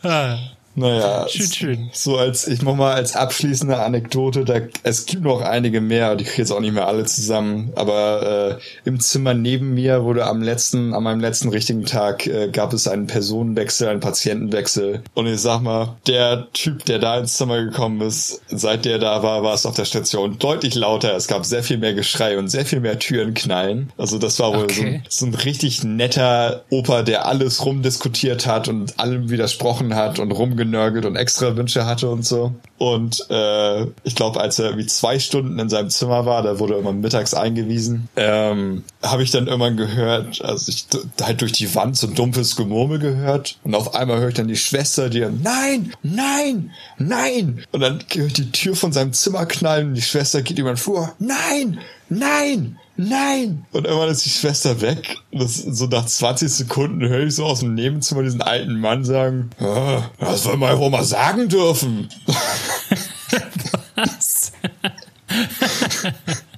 [0.02, 0.40] ja.
[0.76, 1.90] Naja, schön, schön.
[1.94, 6.24] so als, ich mach mal als abschließende Anekdote, da, es gibt noch einige mehr, die
[6.24, 10.42] kriege jetzt auch nicht mehr alle zusammen, aber äh, im Zimmer neben mir wurde am
[10.42, 15.40] letzten, an meinem letzten richtigen Tag äh, gab es einen Personenwechsel, einen Patientenwechsel und ich
[15.40, 19.54] sag mal, der Typ, der da ins Zimmer gekommen ist, seit der da war, war
[19.54, 22.80] es auf der Station deutlich lauter, es gab sehr viel mehr Geschrei und sehr viel
[22.80, 25.04] mehr Türen knallen, also das war wohl okay.
[25.08, 30.32] so, so ein richtig netter Opa, der alles rumdiskutiert hat und allem widersprochen hat und
[30.32, 32.54] rumge rumgenörgelt und extra Wünsche hatte und so.
[32.78, 36.74] Und äh, ich glaube, als er wie zwei Stunden in seinem Zimmer war, da wurde
[36.74, 40.86] er immer mittags eingewiesen, ähm, habe ich dann irgendwann gehört, also ich
[41.22, 44.56] halt durch die Wand so dumpfes Gemurmel gehört und auf einmal höre ich dann die
[44.56, 47.64] Schwester, die dann, nein, nein, nein.
[47.72, 50.78] Und dann ich die Tür von seinem Zimmer knallen und die Schwester geht über den
[50.78, 53.66] Flur, nein, nein, nein!
[53.72, 55.18] Und irgendwann ist die Schwester weg.
[55.32, 59.50] Das, so nach 20 Sekunden höre ich so aus dem Nebenzimmer diesen alten Mann sagen,
[59.60, 62.10] ah, das wir wohl mal sagen dürfen.
[63.96, 64.52] Was?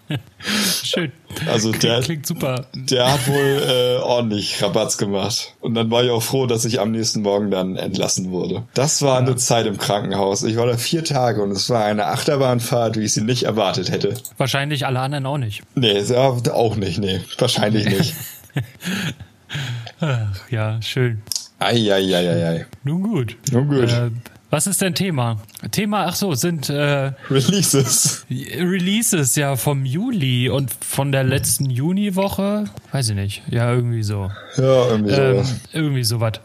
[0.84, 1.12] Schön.
[1.48, 2.66] Also der klingt super.
[2.74, 5.54] Der hat wohl äh, ordentlich Rabatz gemacht.
[5.60, 8.64] Und dann war ich auch froh, dass ich am nächsten Morgen dann entlassen wurde.
[8.74, 9.26] Das war ja.
[9.26, 10.44] eine Zeit im Krankenhaus.
[10.44, 13.92] Ich war da vier Tage und es war eine Achterbahnfahrt, wie ich sie nicht erwartet
[13.92, 14.14] hätte.
[14.38, 15.64] Wahrscheinlich alle anderen auch nicht.
[15.76, 17.22] Nee, auch nicht, nee.
[17.38, 18.16] Wahrscheinlich nicht.
[20.00, 21.22] Ach, ja, schön.
[21.60, 22.66] Eieieiei.
[22.84, 23.38] Nun gut.
[23.52, 23.92] Nun gut.
[23.92, 24.12] Äh,
[24.56, 25.38] was ist dein Thema?
[25.72, 28.26] Thema, ach so, sind äh, Releases.
[28.30, 32.64] Releases ja vom Juli und von der letzten Juniwoche.
[32.94, 33.44] Weiß ich nicht.
[33.50, 34.32] Ja, irgendwie so.
[34.56, 35.22] Ja, irgendwie so.
[35.22, 36.40] Ähm, irgendwie sowas.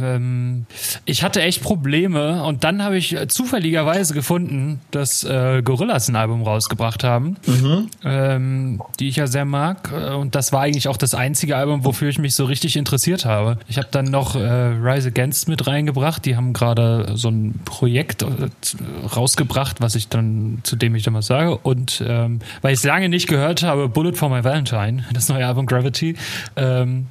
[0.00, 0.66] Ähm,
[1.04, 6.42] ich hatte echt Probleme und dann habe ich zufälligerweise gefunden, dass äh, Gorillas ein Album
[6.42, 7.88] rausgebracht haben, mhm.
[8.04, 9.92] ähm, die ich ja sehr mag.
[10.18, 13.58] Und das war eigentlich auch das einzige Album, wofür ich mich so richtig interessiert habe.
[13.68, 16.24] Ich habe dann noch äh, Rise Against mit reingebracht.
[16.24, 18.26] Die haben gerade so ein Projekt äh,
[19.16, 21.56] rausgebracht, was ich dann, zu dem ich dann was sage.
[21.56, 25.46] Und ähm, weil ich es lange nicht gehört habe, Bullet for My Valentine, das neue
[25.46, 26.16] Album Gravity.
[26.56, 27.06] Ähm,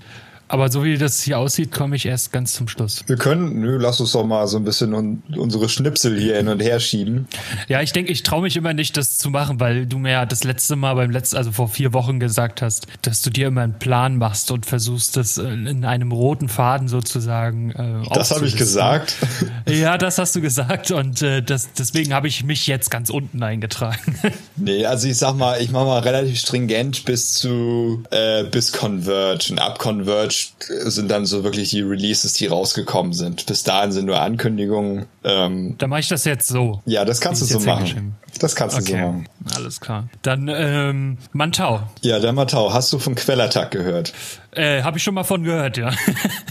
[0.47, 3.03] aber so wie das hier aussieht, komme ich erst ganz zum Schluss.
[3.07, 6.47] Wir können, nö, lass uns doch mal so ein bisschen un unsere Schnipsel hier hin
[6.47, 7.27] und her schieben.
[7.67, 10.25] Ja, ich denke, ich traue mich immer nicht, das zu machen, weil du mir ja
[10.25, 13.62] das letzte Mal beim letzten, also vor vier Wochen gesagt hast, dass du dir immer
[13.62, 17.71] einen Plan machst und versuchst, das in einem roten Faden sozusagen.
[17.71, 19.15] Äh, das habe ich gesagt.
[19.67, 23.43] Ja, das hast du gesagt und äh, das, deswegen habe ich mich jetzt ganz unten
[23.43, 24.15] eingetragen.
[24.60, 29.51] Nee, also ich sag mal, ich mache mal relativ stringent bis zu äh, bis Converge
[29.51, 33.45] und ab Converge sind dann so wirklich die Releases, die rausgekommen sind.
[33.45, 35.06] Bis dahin sind nur Ankündigungen.
[35.23, 36.82] Ähm, dann mache ich das jetzt so.
[36.86, 38.15] Ja, das kannst du so machen.
[38.39, 38.86] Das kannst okay.
[38.86, 39.30] du so machen.
[39.56, 40.10] Alles klar.
[40.21, 41.82] Dann ähm, Mantau.
[42.02, 42.73] Ja, der Mantau.
[42.73, 44.13] Hast du von Quellattack gehört?
[44.52, 45.91] Äh, Habe ich schon mal von gehört, ja.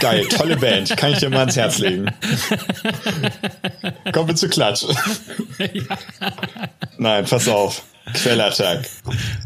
[0.00, 0.96] Geil, tolle Band.
[0.96, 2.06] Kann ich dir mal ans Herz legen.
[4.12, 4.84] Kommen wir zu Klatsch.
[5.58, 5.98] Ja.
[6.98, 7.82] Nein, pass auf.
[8.12, 8.88] Quellattack.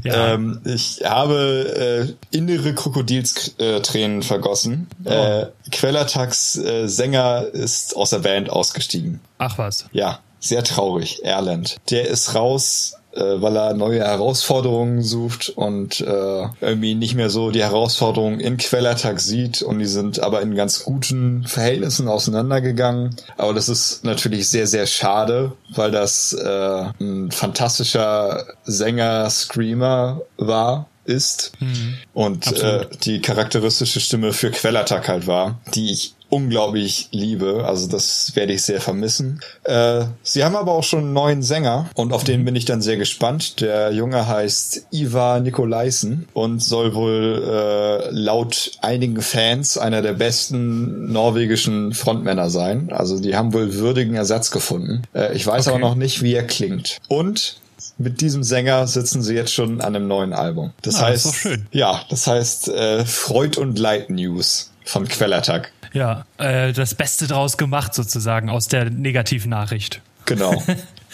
[0.02, 0.32] Ja.
[0.32, 4.88] Ähm, ich habe äh, innere Krokodilstränen vergossen.
[5.04, 5.10] Oh.
[5.10, 9.20] Äh, Quellattacks äh, Sänger ist aus der Band ausgestiegen.
[9.36, 9.84] Ach was.
[9.92, 11.22] Ja, sehr traurig.
[11.22, 11.76] Erland.
[11.90, 17.50] Der ist raus äh, weil er neue Herausforderungen sucht und äh, irgendwie nicht mehr so
[17.50, 23.16] die Herausforderungen in Quellertag sieht und die sind aber in ganz guten Verhältnissen auseinandergegangen.
[23.36, 30.86] Aber das ist natürlich sehr, sehr schade, weil das äh, ein fantastischer Sänger, Screamer war
[31.04, 31.94] ist mhm.
[32.12, 37.64] und äh, die charakteristische Stimme für Quellattack halt war, die ich unglaublich liebe.
[37.66, 39.40] Also das werde ich sehr vermissen.
[39.64, 42.80] Äh, sie haben aber auch schon einen neuen Sänger und auf den bin ich dann
[42.80, 43.60] sehr gespannt.
[43.60, 51.12] Der Junge heißt Ivar Nikolaisen und soll wohl äh, laut einigen Fans einer der besten
[51.12, 52.90] norwegischen Frontmänner sein.
[52.92, 55.02] Also die haben wohl würdigen Ersatz gefunden.
[55.14, 55.76] Äh, ich weiß okay.
[55.76, 56.98] aber noch nicht, wie er klingt.
[57.08, 57.60] Und
[57.98, 60.72] mit diesem Sänger sitzen sie jetzt schon an einem neuen Album.
[60.82, 65.72] Das ah, heißt, das ja, das heißt äh, Freud und Light News von Quellattack.
[65.92, 70.00] Ja, äh, das Beste draus gemacht sozusagen aus der negativen Nachricht.
[70.26, 70.62] Genau.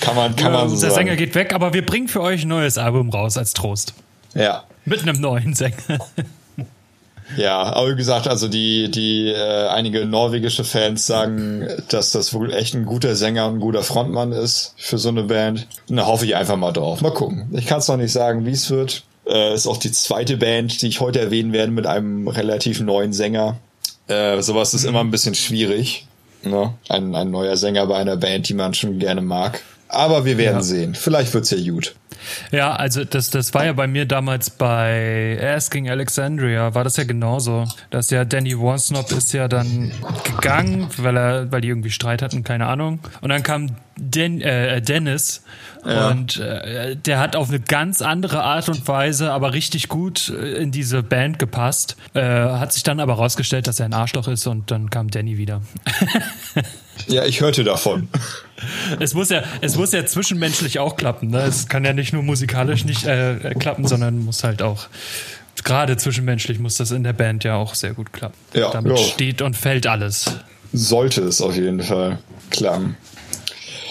[0.01, 1.07] Kann man, kann ja, man so Der sagen.
[1.07, 3.95] Sänger geht weg, aber wir bringen für euch ein neues Album raus als Trost.
[4.35, 4.65] Ja.
[4.85, 5.99] Mit einem neuen Sänger.
[7.37, 12.53] Ja, aber wie gesagt, also die, die äh, einige norwegische Fans sagen, dass das wohl
[12.53, 15.67] echt ein guter Sänger und ein guter Frontmann ist für so eine Band.
[15.89, 17.01] Und da hoffe ich einfach mal drauf.
[17.01, 17.49] Mal gucken.
[17.53, 19.03] Ich kann es noch nicht sagen, wie es wird.
[19.27, 23.13] Äh, ist auch die zweite Band, die ich heute erwähnen werde mit einem relativ neuen
[23.13, 23.57] Sänger.
[24.09, 24.91] Äh, sowas ist mhm.
[24.91, 26.07] immer ein bisschen schwierig.
[26.43, 26.75] Ne?
[26.89, 29.63] Ein, ein neuer Sänger bei einer Band, die man schon gerne mag.
[29.89, 30.63] Aber wir werden ja.
[30.63, 30.95] sehen.
[30.95, 31.95] Vielleicht wird's ja gut.
[32.51, 37.05] Ja, also das, das war ja bei mir damals bei Asking Alexandria, war das ja
[37.05, 37.67] genauso.
[37.91, 39.93] Dass ja Danny Warsnop ist ja dann
[40.25, 43.01] gegangen, weil er, weil die irgendwie Streit hatten, keine Ahnung.
[43.21, 45.43] Und dann kam Den, äh, Dennis
[45.85, 46.09] ja.
[46.11, 50.57] und äh, der hat auf eine ganz andere Art und Weise, aber richtig gut äh,
[50.57, 51.97] in diese Band gepasst.
[52.15, 55.39] Äh, hat sich dann aber rausgestellt, dass er ein Arschloch ist und dann kam Danny
[55.39, 55.63] wieder.
[57.07, 58.09] ja, ich hörte davon.
[59.01, 61.31] Es muss ja, es muss ja zwischenmenschlich auch klappen.
[61.31, 61.41] Ne?
[61.41, 64.89] Es kann ja nicht nur musikalisch nicht äh, klappen, sondern muss halt auch
[65.65, 68.37] gerade zwischenmenschlich muss das in der Band ja auch sehr gut klappen.
[68.55, 69.05] Ja, Damit ja.
[69.05, 70.31] steht und fällt alles.
[70.73, 72.19] sollte es auf jeden Fall
[72.51, 72.97] klappen.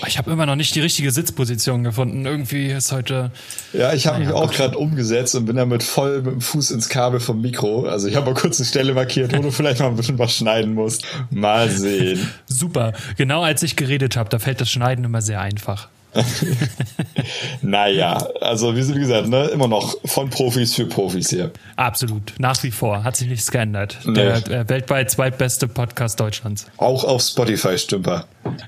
[0.08, 2.26] Ich habe immer noch nicht die richtige Sitzposition gefunden.
[2.26, 3.32] Irgendwie ist heute.
[3.74, 6.72] Ja, ich habe naja, mich auch gerade umgesetzt und bin damit voll mit dem Fuß
[6.72, 7.86] ins Kabel vom Mikro.
[7.86, 10.36] Also ich habe mal kurz eine Stelle markiert, wo du vielleicht mal ein bisschen was
[10.36, 11.06] schneiden musst.
[11.30, 12.32] Mal sehen.
[12.46, 12.94] Super.
[13.18, 15.90] Genau als ich geredet habe, da fällt das Schneiden immer sehr einfach.
[17.62, 21.52] naja, also wie, gesagt, ne, immer noch von Profis für Profis hier.
[21.76, 24.00] Absolut, nach wie vor, hat sich nichts geändert.
[24.06, 24.14] Nee.
[24.14, 26.68] Der, der weltweit zweitbeste Podcast Deutschlands.
[26.78, 28.26] Auch auf Spotify, Stümper.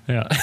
[0.08, 0.28] Ja.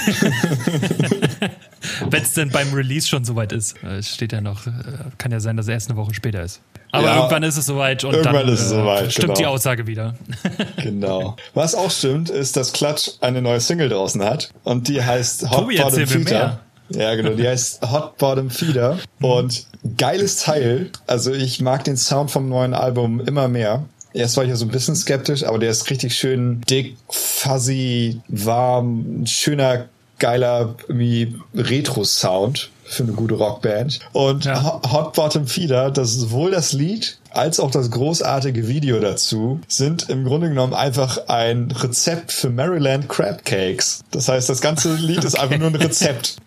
[2.09, 4.71] Wenn es denn beim Release schon soweit ist, äh, steht ja noch, äh,
[5.19, 6.61] kann ja sein, dass er erst eine Woche später ist.
[6.93, 9.39] Aber ja, irgendwann ist es soweit und dann ist es äh, soweit, stimmt genau.
[9.39, 10.15] die Aussage wieder.
[10.77, 11.35] genau.
[11.53, 15.59] Was auch stimmt, ist, dass Klatsch eine neue Single draußen hat und die heißt Hot
[15.59, 16.61] Tobi, Bottom Feature.
[16.91, 17.31] Ja, genau.
[17.31, 18.99] Die heißt Hot Bottom Feeder.
[19.21, 19.67] Und
[19.97, 20.91] geiles Teil.
[21.07, 23.85] Also ich mag den Sound vom neuen Album immer mehr.
[24.13, 28.21] Erst war ich ja so ein bisschen skeptisch, aber der ist richtig schön dick, fuzzy,
[28.29, 29.87] warm, schöner,
[30.21, 33.99] geiler, wie Retro-Sound für eine gute Rockband.
[34.13, 34.81] Und ja.
[34.93, 40.09] Hot Bottom Feeder, das ist sowohl das Lied als auch das großartige Video dazu sind
[40.09, 44.05] im Grunde genommen einfach ein Rezept für Maryland Crab Cakes.
[44.11, 45.27] Das heißt, das ganze Lied okay.
[45.27, 46.37] ist einfach nur ein Rezept.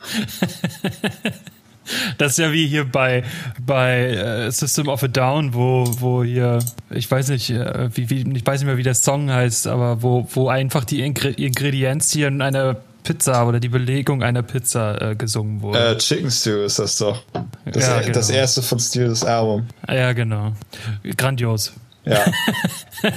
[2.18, 3.24] Das ist ja wie hier bei,
[3.66, 8.30] bei äh, System of a Down, wo, wo hier, ich weiß nicht, äh, wie, wie,
[8.36, 12.28] ich weiß nicht mehr, wie der Song heißt, aber wo, wo einfach die Ingredienz hier
[12.28, 15.92] in einer Pizza oder die Belegung einer Pizza äh, gesungen wurde.
[15.92, 17.24] Äh, Chicken Stew ist das doch.
[17.64, 18.12] Das, ja, genau.
[18.12, 19.66] das erste von Steels Album.
[19.88, 20.52] Ja, genau.
[21.16, 21.72] Grandios.
[22.04, 22.26] Ja.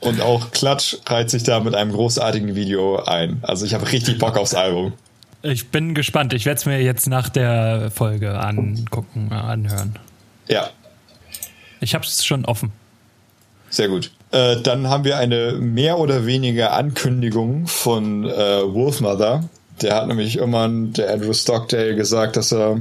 [0.00, 3.40] Und auch Klatsch reiht sich da mit einem großartigen Video ein.
[3.42, 4.94] Also ich habe richtig Bock aufs Album.
[5.42, 6.32] Ich bin gespannt.
[6.32, 9.98] Ich werde es mir jetzt nach der Folge angucken, äh, anhören.
[10.48, 10.70] Ja.
[11.80, 12.72] Ich habe es schon offen.
[13.68, 14.12] Sehr gut.
[14.34, 19.48] Äh, dann haben wir eine mehr oder weniger Ankündigung von äh, Wolfmother.
[19.80, 22.80] Der hat nämlich irgendwann, der Andrew Stockdale, gesagt, dass er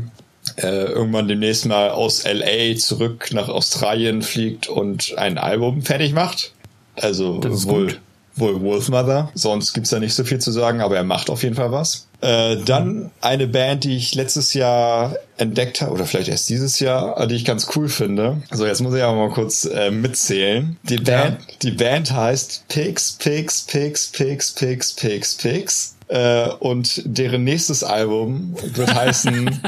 [0.58, 6.54] äh, irgendwann demnächst mal aus LA zurück nach Australien fliegt und ein Album fertig macht.
[6.96, 8.00] Also wohl, gut.
[8.36, 9.32] Wohl Wolfmother.
[9.34, 12.08] Sonst gibt's da nicht so viel zu sagen, aber er macht auf jeden Fall was.
[12.22, 17.28] Äh, dann eine Band, die ich letztes Jahr entdeckt habe, oder vielleicht erst dieses Jahr,
[17.28, 18.42] die ich ganz cool finde.
[18.50, 20.78] Also jetzt muss ich aber mal kurz äh, mitzählen.
[20.84, 21.56] Die Band, ja.
[21.62, 25.96] die Band heißt Pigs, Pigs, Pigs, Pigs, Pigs, Pigs, Pigs.
[26.08, 29.62] Äh, und deren nächstes Album wird heißen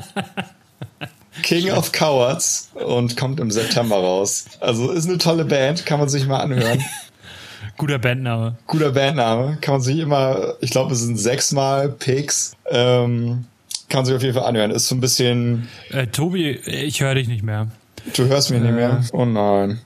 [1.44, 4.46] King of Cowards und kommt im September raus.
[4.60, 6.84] Also ist eine tolle Band, kann man sich mal anhören.
[7.78, 8.56] Guter Bandname.
[8.68, 9.58] Guter Bandname.
[9.62, 12.56] Kann man sich immer, ich glaube, es sind sechsmal Pigs.
[12.70, 13.46] Ähm,
[13.90, 14.72] kann man sich auf jeden Fall anhören.
[14.72, 15.68] Ist so ein bisschen.
[15.90, 17.68] Äh, Tobi, ich höre dich nicht mehr.
[18.16, 19.04] Du hörst mich äh, nicht mehr?
[19.14, 19.80] Oh nein.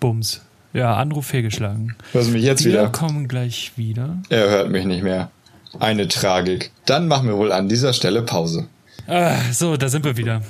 [0.00, 0.40] Bums.
[0.72, 1.96] Ja, Anruf fehlgeschlagen.
[2.12, 2.82] Hörst du mich jetzt wir wieder?
[2.82, 4.18] Wir kommen gleich wieder.
[4.28, 5.30] Er hört mich nicht mehr.
[5.78, 6.70] Eine Tragik.
[6.86, 8.66] Dann machen wir wohl an dieser Stelle Pause.
[9.06, 10.42] Ah, so, da sind wir wieder.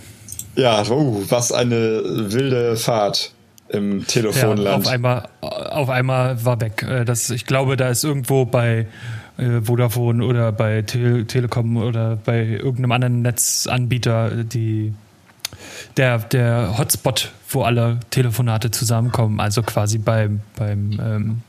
[0.57, 3.33] Ja, uh, was eine wilde Fahrt
[3.73, 4.65] im Telefonland.
[4.65, 6.83] Ja, auf einmal, auf einmal war weg.
[6.83, 8.87] Äh, das, ich glaube, da ist irgendwo bei
[9.39, 14.95] äh, Vodafone oder bei Tele Telekom oder bei irgendeinem anderen Netzanbieter die
[15.97, 21.43] der, der Hotspot, wo alle Telefonate zusammenkommen, also quasi beim, beim, ähm,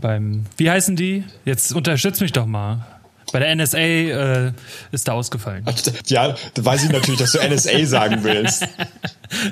[0.00, 1.24] beim, wie heißen die?
[1.44, 2.86] Jetzt unterstützt mich doch mal.
[3.32, 4.52] Bei der NSA äh,
[4.90, 5.64] ist da ausgefallen.
[6.06, 8.66] Ja, da weiß ich natürlich, dass du NSA sagen willst.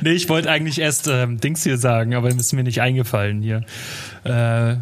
[0.01, 3.63] nee, ich wollte eigentlich erst ähm, Dings hier sagen, aber ist mir nicht eingefallen hier.
[4.25, 4.77] Äh,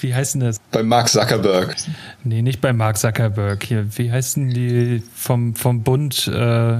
[0.00, 0.58] wie heißt denn das?
[0.70, 1.76] Bei Mark Zuckerberg.
[2.24, 3.64] Nee, nicht bei Mark Zuckerberg.
[3.64, 6.78] Hier, wie heißen die vom, vom Bund, äh,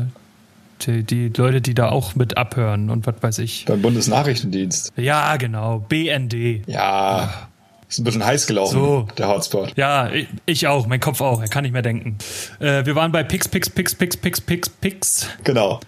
[0.82, 3.64] die, die Leute, die da auch mit abhören und was weiß ich.
[3.66, 4.92] Beim Bundesnachrichtendienst.
[4.96, 5.84] Ja, genau.
[5.88, 6.66] BND.
[6.66, 7.49] Ja.
[7.90, 9.08] Ist ein bisschen heiß gelaufen, so.
[9.18, 9.72] der Hotspot.
[9.76, 10.10] Ja,
[10.46, 12.18] ich auch, mein Kopf auch, er kann nicht mehr denken.
[12.60, 15.26] Äh, wir waren bei Pix, Pix, Pix, Pix, Pix, Pix, Pix.
[15.42, 15.80] Genau.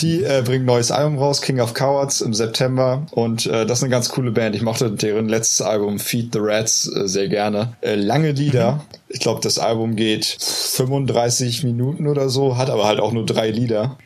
[0.00, 3.06] Die äh, bringen ein neues Album raus, King of Cowards im September.
[3.12, 4.56] Und äh, das ist eine ganz coole Band.
[4.56, 7.74] Ich mochte deren letztes Album Feed the Rats äh, sehr gerne.
[7.82, 8.72] Äh, lange Lieder.
[8.72, 8.80] Mhm.
[9.08, 13.50] Ich glaube, das Album geht 35 Minuten oder so, hat aber halt auch nur drei
[13.50, 13.96] Lieder.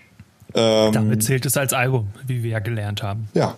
[0.55, 3.29] Ähm, Damit zählt es als Album, wie wir ja gelernt haben.
[3.33, 3.57] Ja,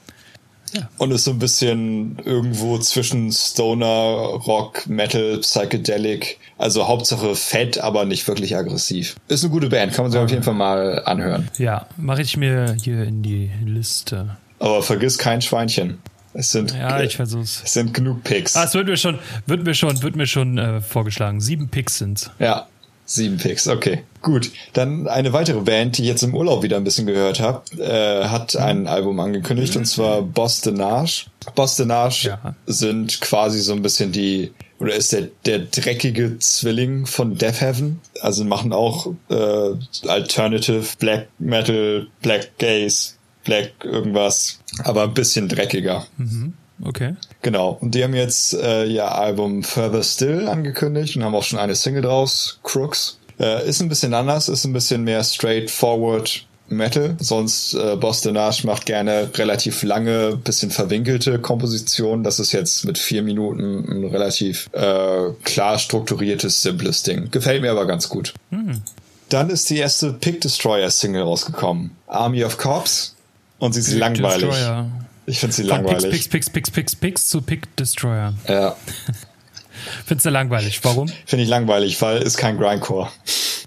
[0.99, 6.39] und ist so ein bisschen irgendwo zwischen Stoner, Rock, Metal, Psychedelic.
[6.57, 9.17] Also Hauptsache fett, aber nicht wirklich aggressiv.
[9.29, 11.49] Ist eine gute Band, kann man sich auf jeden Fall mal anhören.
[11.59, 14.37] Ja, mache ich mir hier in die Liste.
[14.61, 15.99] Aber vergiss kein Schweinchen.
[16.33, 17.63] Es sind, ja, ich versuch's.
[17.65, 18.57] Es sind genug Picks.
[18.57, 21.41] Ah, es wird mir schon, wird mir schon, wird mir schon äh, vorgeschlagen.
[21.41, 22.31] Sieben Picks sind's.
[22.41, 22.67] Ja,
[23.07, 24.03] Sieben Picks, okay.
[24.23, 24.51] Gut.
[24.73, 28.29] Dann eine weitere Band, die ich jetzt im Urlaub wieder ein bisschen gehört habe, äh,
[28.29, 31.27] hat ein Album angekündigt und zwar Boston Nash.
[31.55, 32.55] Boston Nash ja.
[32.67, 38.01] sind quasi so ein bisschen die oder ist der, der dreckige Zwilling von Death Heaven.
[38.21, 43.13] Also machen auch äh, Alternative, Black Metal, Black Gaze,
[43.45, 46.07] Black irgendwas, aber ein bisschen dreckiger.
[46.17, 46.55] Mhm.
[46.85, 47.15] Okay.
[47.43, 47.79] Genau.
[47.81, 51.75] Und die haben jetzt äh, ihr Album Further Still angekündigt und haben auch schon eine
[51.75, 53.19] Single draus, Crooks.
[53.41, 57.17] Äh, ist ein bisschen anders, ist ein bisschen mehr straightforward Metal.
[57.19, 62.25] Sonst äh, Boston Nash macht gerne relativ lange, bisschen verwinkelte Kompositionen.
[62.25, 67.31] Das ist jetzt mit vier Minuten ein relativ äh, klar strukturiertes, simples Ding.
[67.31, 68.35] Gefällt mir aber ganz gut.
[68.51, 68.83] Hm.
[69.29, 71.93] Dann ist die erste Pick Destroyer Single rausgekommen.
[72.07, 73.15] Army of Cops.
[73.59, 74.49] Und sie ist Pick langweilig.
[74.49, 74.91] Destroyer.
[75.27, 76.11] Ich finde sie Von langweilig.
[76.11, 78.35] Pix, Pix, Pix, Pix, Pix zu Pick Destroyer.
[78.49, 78.77] Ja.
[80.07, 80.81] Findest du langweilig?
[80.83, 81.09] Warum?
[81.27, 83.11] Finde ich langweilig, weil es kein Grindcore.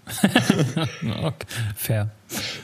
[1.21, 1.45] okay.
[1.75, 2.09] Fair.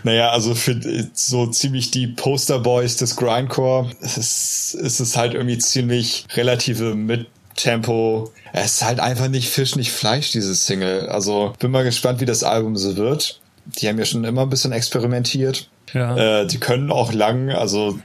[0.03, 0.79] Naja, also für
[1.13, 8.31] so ziemlich die Posterboys des Grindcore ist es, ist es halt irgendwie ziemlich relative Mittempo.
[8.51, 11.09] Es ist halt einfach nicht Fisch, nicht Fleisch, dieses Single.
[11.09, 13.39] Also bin mal gespannt, wie das Album so wird.
[13.65, 15.69] Die haben ja schon immer ein bisschen experimentiert.
[15.93, 16.41] Ja.
[16.41, 17.99] Äh, die können auch lang, also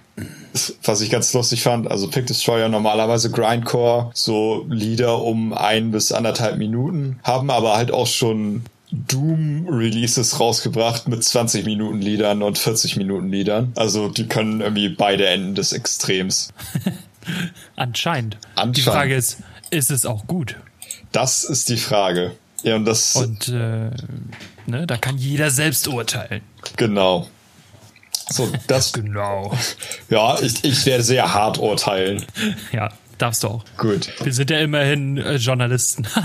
[0.85, 6.13] was ich ganz lustig fand, also Pick Destroyer normalerweise Grindcore, so Lieder um ein bis
[6.13, 12.97] anderthalb Minuten, haben aber halt auch schon Doom-Releases rausgebracht mit 20 Minuten Liedern und 40
[12.97, 13.73] Minuten Liedern.
[13.77, 16.53] Also die können irgendwie beide Enden des Extrems.
[17.77, 18.39] Anscheinend.
[18.55, 18.77] Anscheinend.
[18.79, 19.39] Die Frage ist,
[19.71, 20.57] ist es auch gut?
[21.13, 22.33] Das ist die Frage.
[22.63, 23.15] Ja, und das.
[23.15, 23.91] Und äh,
[24.67, 26.43] ne, da kann jeder selbst urteilen.
[26.77, 27.29] Genau.
[28.31, 28.93] So, das.
[28.95, 29.57] genau.
[30.09, 32.25] Ja, ich, ich werde sehr hart urteilen.
[32.73, 32.91] Ja.
[33.19, 33.65] Darfst du auch.
[33.77, 34.09] Gut.
[34.23, 36.07] Wir sind ja immerhin äh, Journalisten.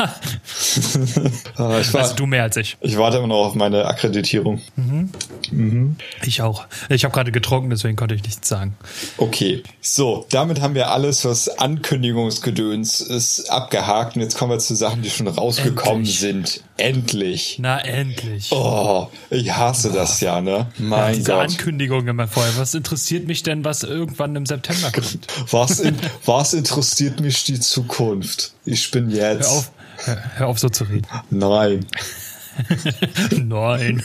[1.56, 2.78] Ah, ich war, also du mehr als ich.
[2.82, 4.62] Ich warte immer noch auf meine Akkreditierung.
[4.76, 5.10] Mhm.
[5.52, 5.96] Mhm.
[6.24, 6.66] Ich auch.
[6.90, 8.76] Ich habe gerade getrunken, deswegen konnte ich nichts sagen.
[9.18, 9.62] Okay.
[9.82, 14.16] So, damit haben wir alles, was Ankündigungsgedöns ist, abgehakt.
[14.16, 16.20] Und jetzt kommen wir zu Sachen, die schon rausgekommen endlich.
[16.20, 16.64] sind.
[16.78, 17.58] Endlich.
[17.60, 18.52] Na, endlich.
[18.52, 19.96] Oh, ich hasse oh.
[19.96, 20.68] das ja, ne?
[20.78, 21.52] Mein ja, diese Gott.
[21.52, 22.58] Ankündigung immer vorher.
[22.58, 25.28] Was interessiert mich denn, was irgendwann im September kommt?
[25.52, 28.52] was, in, was interessiert interessiert mich die Zukunft.
[28.66, 29.50] Ich bin jetzt.
[29.50, 29.72] Hör auf,
[30.36, 31.08] hör, auf so zu reden.
[31.30, 31.86] Nein.
[33.46, 34.04] Nein.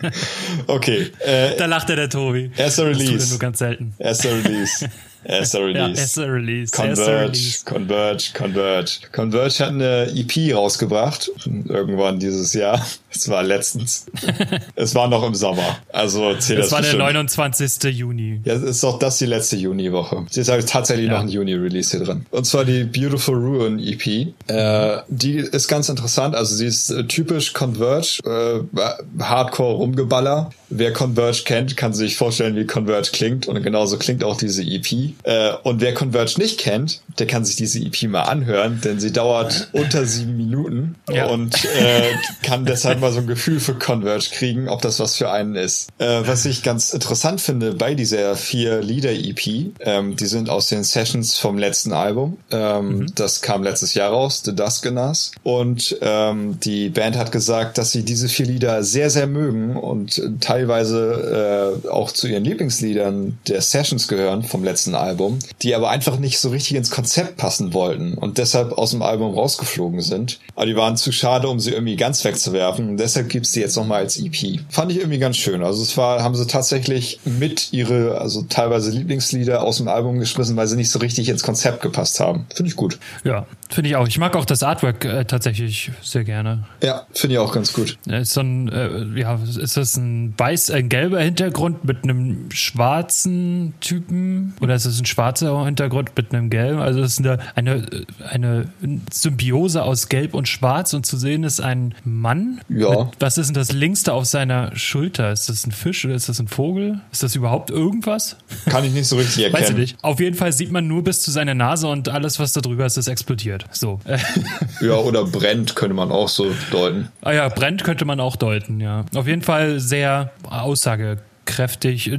[0.66, 1.12] okay.
[1.20, 2.50] Äh, da lacht er der Tobi.
[2.56, 3.28] Erster Release.
[3.28, 3.94] Nur ganz selten.
[3.98, 4.88] Erster Release.
[5.24, 5.78] Erster Release.
[5.78, 6.72] Ja, erster Release.
[6.72, 7.64] Converge, erster Release.
[7.66, 8.90] Converge, Converge.
[9.12, 11.30] Converge hat eine EP rausgebracht.
[11.68, 12.84] Irgendwann dieses Jahr.
[13.16, 14.06] Es war letztens.
[14.74, 15.78] es war noch im Sommer.
[15.92, 17.00] Also zählt das Es war bestimmt.
[17.00, 17.84] der 29.
[17.94, 18.40] Juni.
[18.44, 20.26] Ja, ist doch das die letzte Juni-Woche.
[20.30, 21.14] Jetzt habe ich tatsächlich ja.
[21.14, 22.26] noch ein Juni-Release hier drin.
[22.30, 24.06] Und zwar die Beautiful Ruin EP.
[24.48, 26.34] Äh, die ist ganz interessant.
[26.34, 30.50] Also sie ist äh, typisch Converge, äh, Hardcore Rumgeballer.
[30.68, 33.46] Wer Converge kennt, kann sich vorstellen, wie Converge klingt.
[33.46, 35.14] Und genauso klingt auch diese EP.
[35.22, 39.12] Äh, und wer Converge nicht kennt, der kann sich diese EP mal anhören, denn sie
[39.12, 41.26] dauert unter sieben Minuten ja.
[41.26, 45.30] und äh, kann deshalb mal so ein Gefühl für Converge kriegen, ob das was für
[45.30, 45.88] einen ist.
[45.98, 50.84] Äh, was ich ganz interessant finde bei dieser vier Lieder-EP, ähm, die sind aus den
[50.84, 52.38] Sessions vom letzten Album.
[52.50, 53.06] Ähm, mhm.
[53.14, 55.32] Das kam letztes Jahr raus, The Duskeners.
[55.42, 60.20] Und ähm, die Band hat gesagt, dass sie diese vier Lieder sehr, sehr mögen und
[60.40, 66.18] teilweise äh, auch zu ihren Lieblingsliedern der Sessions gehören vom letzten Album, die aber einfach
[66.18, 70.38] nicht so richtig ins Konzept passen wollten und deshalb aus dem Album rausgeflogen sind.
[70.54, 73.76] Aber die waren zu schade, um sie irgendwie ganz wegzuwerfen und deshalb gibt's die jetzt
[73.76, 74.60] nochmal als EP.
[74.68, 75.62] Fand ich irgendwie ganz schön.
[75.62, 80.56] Also es war, haben sie tatsächlich mit ihre, also teilweise Lieblingslieder aus dem Album geschmissen,
[80.56, 82.46] weil sie nicht so richtig ins Konzept gepasst haben.
[82.54, 82.98] Finde ich gut.
[83.24, 84.08] Ja, finde ich auch.
[84.08, 86.64] Ich mag auch das Artwork äh, tatsächlich sehr gerne.
[86.82, 87.98] Ja, finde ich auch ganz gut.
[88.06, 93.74] Ist so ein, äh, ja, ist das ein weiß, ein gelber Hintergrund mit einem schwarzen
[93.80, 94.54] Typen?
[94.60, 96.80] Oder ist es ein schwarzer Hintergrund mit einem gelben?
[96.80, 97.86] Also es ist eine, eine,
[98.28, 98.68] eine
[99.10, 102.60] Symbiose aus Gelb und Schwarz und zu sehen ist ein Mann.
[102.76, 103.04] Ja.
[103.04, 105.32] Mit, was ist denn das längste auf seiner Schulter?
[105.32, 107.00] Ist das ein Fisch oder ist das ein Vogel?
[107.10, 108.36] Ist das überhaupt irgendwas?
[108.66, 109.62] Kann ich nicht so richtig erkennen.
[109.62, 109.96] Weiß ich nicht.
[110.02, 112.86] Auf jeden Fall sieht man nur bis zu seiner Nase und alles, was da drüber
[112.86, 113.64] ist, ist explodiert.
[113.72, 114.00] So.
[114.80, 117.08] ja, oder brennt könnte man auch so deuten.
[117.22, 119.04] Ah ja, brennt könnte man auch deuten, ja.
[119.14, 122.10] Auf jeden Fall sehr Aussage kräftig,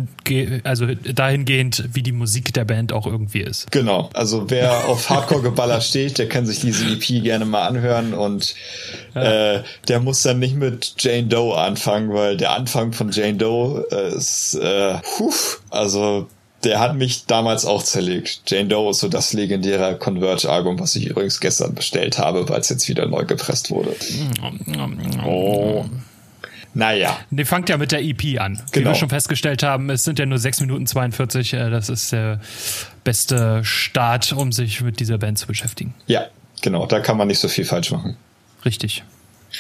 [0.64, 3.72] also dahingehend, wie die Musik der Band auch irgendwie ist.
[3.72, 8.56] Genau, also wer auf Hardcore-Geballer steht, der kann sich diese EP gerne mal anhören und
[9.14, 13.86] äh, der muss dann nicht mit Jane Doe anfangen, weil der Anfang von Jane Doe
[13.92, 16.28] äh, ist, äh, huf, also
[16.64, 18.42] der hat mich damals auch zerlegt.
[18.48, 22.70] Jane Doe ist so das legendäre Converge-Album, was ich übrigens gestern bestellt habe, weil es
[22.70, 23.96] jetzt wieder neu gepresst wurde.
[25.26, 25.86] Oh.
[26.78, 27.18] Naja.
[27.32, 28.54] Die fangt ja mit der EP an.
[28.54, 28.66] Genau.
[28.72, 28.94] Wie wir genau.
[28.94, 31.54] schon festgestellt haben, es sind ja nur 6 Minuten 42.
[31.54, 32.40] Äh, das ist der
[33.04, 35.94] beste Start, um sich mit dieser Band zu beschäftigen.
[36.06, 36.28] Ja,
[36.62, 38.18] Genau, da kann man nicht so viel falsch machen.
[38.66, 39.04] Richtig.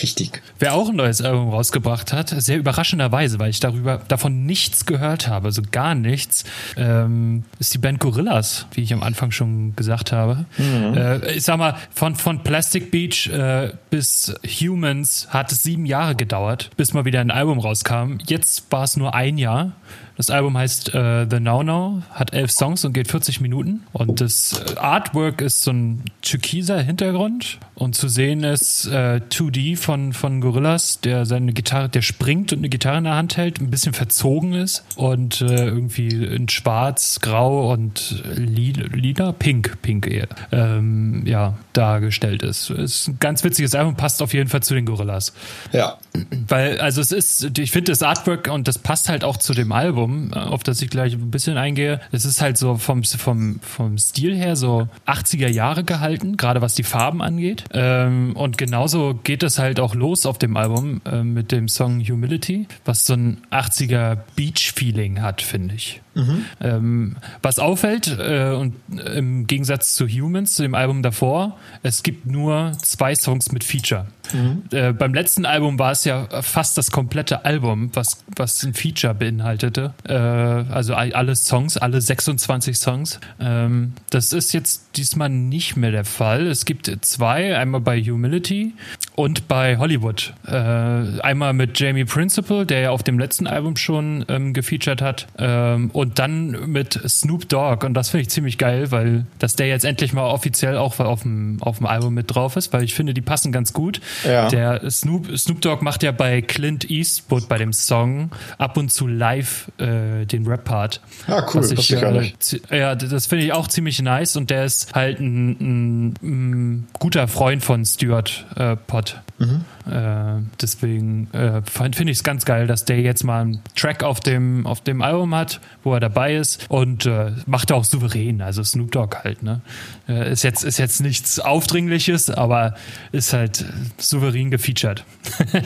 [0.01, 0.41] Richtig.
[0.59, 5.27] Wer auch ein neues Album rausgebracht hat, sehr überraschenderweise, weil ich darüber davon nichts gehört
[5.27, 6.43] habe, also gar nichts,
[6.75, 10.45] ähm, ist die Band Gorillas, wie ich am Anfang schon gesagt habe.
[10.57, 10.97] Mhm.
[10.97, 16.15] Äh, ich sag mal, von, von Plastic Beach äh, bis Humans hat es sieben Jahre
[16.15, 18.17] gedauert, bis mal wieder ein Album rauskam.
[18.27, 19.71] Jetzt war es nur ein Jahr.
[20.17, 23.83] Das Album heißt äh, The Now Now, hat elf Songs und geht 40 Minuten.
[23.93, 27.59] Und das äh, Artwork ist so ein türkiser Hintergrund.
[27.77, 32.59] Und zu sehen ist äh, 2D von, von Gorillas, der seine Gitarre, der springt und
[32.59, 37.19] eine Gitarre in der Hand hält, ein bisschen verzogen ist und äh, irgendwie in schwarz,
[37.21, 42.71] grau und lila, pink, pink eher, ähm, ja, dargestellt ist.
[42.71, 45.33] Ist ein ganz witziges Album, passt auf jeden Fall zu den Gorillas.
[45.71, 45.99] Ja.
[46.47, 49.71] Weil, also es ist, ich finde das Artwork und das passt halt auch zu dem
[49.71, 52.01] Album, auf das ich gleich ein bisschen eingehe.
[52.11, 56.73] Es ist halt so vom, vom, vom Stil her so 80er Jahre gehalten, gerade was
[56.73, 57.65] die Farben angeht.
[57.73, 61.99] Ähm, und genauso geht es halt auch los auf dem Album äh, mit dem Song
[62.01, 66.01] Humility, was so ein 80er Beach-Feeling hat, finde ich.
[66.17, 66.45] Mhm.
[66.61, 68.75] Ähm, was auffällt, äh, und
[69.15, 74.07] im Gegensatz zu Humans, zu dem Album davor, es gibt nur zwei Songs mit Feature.
[74.33, 74.63] Mhm.
[74.71, 79.13] Äh, beim letzten Album war es ja fast das komplette Album, was, was ein Feature
[79.13, 79.93] beinhaltete.
[80.07, 83.19] Äh, also alle Songs, alle 26 Songs.
[83.39, 86.47] Ähm, das ist jetzt diesmal nicht mehr der Fall.
[86.47, 88.73] Es gibt zwei, einmal bei Humility
[89.17, 90.35] und bei Hollywood.
[90.45, 95.25] Äh, einmal mit Jamie Principal, der ja auf dem letzten Album schon ähm, gefeatured hat.
[95.39, 97.83] Ähm, und dann mit Snoop Dogg.
[97.83, 101.23] Und das finde ich ziemlich geil, weil dass der jetzt endlich mal offiziell auch auf
[101.23, 104.01] dem, auf dem Album mit drauf ist, weil ich finde, die passen ganz gut.
[104.23, 104.49] Ja.
[104.49, 109.07] Der Snoop, Snoop Dogg macht ja bei Clint Eastwood bei dem Song ab und zu
[109.07, 111.01] live äh, den Rap-Part.
[111.25, 112.33] Ah, cool, was ich, äh,
[112.69, 117.27] Ja, das finde ich auch ziemlich nice und der ist halt ein, ein, ein guter
[117.27, 119.06] Freund von Stuart äh, Pott.
[119.39, 119.65] Mhm.
[119.91, 124.19] Äh, deswegen äh, finde ich es ganz geil, dass der jetzt mal einen Track auf
[124.19, 128.41] dem, auf dem Album hat, wo er dabei ist und äh, macht er auch souverän,
[128.41, 129.43] also Snoop Dogg halt.
[129.43, 129.61] Ne?
[130.09, 132.75] Äh, ist, jetzt, ist jetzt nichts Aufdringliches, aber
[133.11, 133.65] ist halt
[133.97, 135.03] souverän gefeatured,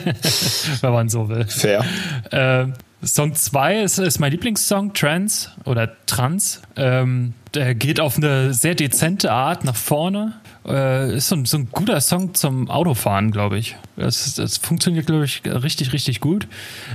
[0.80, 1.46] wenn man so will.
[1.46, 1.84] Fair.
[2.30, 2.66] Äh,
[3.04, 6.62] Song 2 ist, ist mein Lieblingssong, Trans oder Trans.
[6.76, 10.34] Ähm, der geht auf eine sehr dezente Art nach vorne.
[10.66, 13.76] Äh, ist so ein, so ein, guter Song zum Autofahren, glaube ich.
[13.96, 16.46] Das, das funktioniert, glaube ich, richtig, richtig gut.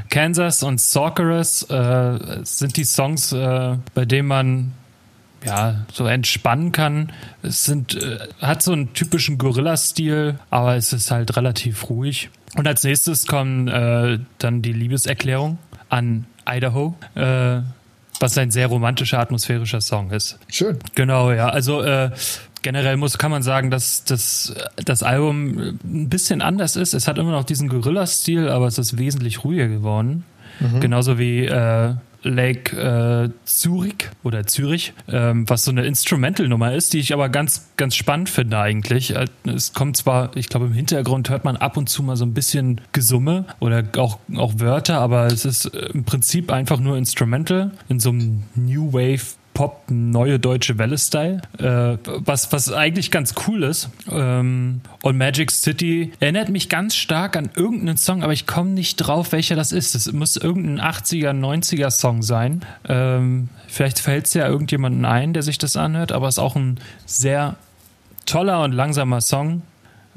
[0.10, 4.74] Kansas und Sorceress äh, sind die Songs, äh, bei denen man
[5.46, 7.12] ja, so entspannen kann.
[7.44, 12.30] Es sind, äh, hat so einen typischen Gorilla-Stil, aber es ist halt relativ ruhig.
[12.56, 15.58] Und als nächstes kommen äh, dann die Liebeserklärung
[15.90, 16.96] an Idaho.
[17.16, 17.62] Äh,
[18.20, 20.40] was ein sehr romantischer, atmosphärischer Song ist.
[20.50, 20.80] Schön.
[20.96, 21.50] Genau, ja.
[21.50, 22.10] Also äh,
[22.68, 26.94] generell muss kann man sagen, dass das, das Album ein bisschen anders ist.
[26.94, 30.26] Es hat immer noch diesen Gorilla-Stil, aber es ist wesentlich ruhiger geworden.
[30.60, 30.82] Mhm.
[30.82, 31.94] Genauso wie äh,
[32.24, 37.70] Lake äh, Zürich oder Zürich, ähm, was so eine Instrumental-Nummer ist, die ich aber ganz,
[37.78, 39.16] ganz spannend finde eigentlich.
[39.16, 42.26] Äh, es kommt zwar, ich glaube, im Hintergrund hört man ab und zu mal so
[42.26, 47.72] ein bisschen Gesumme oder auch, auch Wörter, aber es ist im Prinzip einfach nur Instrumental
[47.88, 53.64] in so einem New Wave Pop neue deutsche Welle-Style, äh, was, was eigentlich ganz cool
[53.64, 53.90] ist.
[54.08, 58.98] Ähm, und Magic City erinnert mich ganz stark an irgendeinen Song, aber ich komme nicht
[58.98, 59.96] drauf, welcher das ist.
[59.96, 62.62] Es muss irgendein 80er, 90er Song sein.
[62.88, 66.56] Ähm, vielleicht fällt es ja irgendjemanden ein, der sich das anhört, aber es ist auch
[66.56, 67.56] ein sehr
[68.28, 69.64] toller und langsamer Song.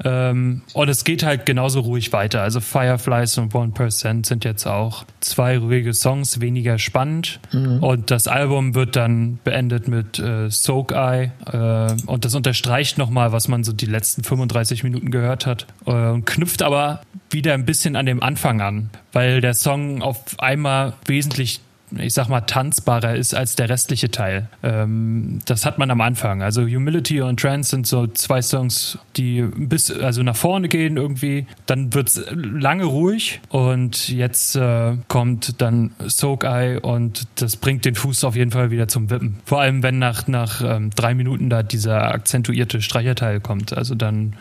[0.03, 2.41] Ähm, und es geht halt genauso ruhig weiter.
[2.41, 7.39] Also Fireflies und One Percent sind jetzt auch zwei ruhige Songs, weniger spannend.
[7.51, 7.83] Mhm.
[7.83, 11.31] Und das Album wird dann beendet mit äh, Soak Eye.
[11.45, 15.67] Äh, und das unterstreicht nochmal, was man so die letzten 35 Minuten gehört hat.
[15.85, 20.39] Äh, und knüpft aber wieder ein bisschen an dem Anfang an, weil der Song auf
[20.39, 21.61] einmal wesentlich
[21.97, 24.47] ich sag mal, tanzbarer ist als der restliche Teil.
[24.63, 26.41] Ähm, das hat man am Anfang.
[26.41, 31.45] Also Humility und Trance sind so zwei Songs, die bis, also nach vorne gehen irgendwie.
[31.65, 37.95] Dann wird's lange ruhig und jetzt äh, kommt dann Soak Eye und das bringt den
[37.95, 39.37] Fuß auf jeden Fall wieder zum Wippen.
[39.45, 43.73] Vor allem, wenn nach, nach ähm, drei Minuten da dieser akzentuierte Streicherteil kommt.
[43.73, 44.33] Also dann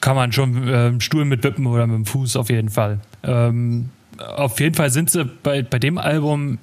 [0.00, 2.98] kann man schon äh, Stuhl mit Wippen oder mit dem Fuß auf jeden Fall.
[3.22, 6.58] Ähm, auf jeden Fall sind sie bei, bei dem Album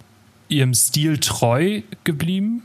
[0.50, 2.64] ihrem Stil treu geblieben.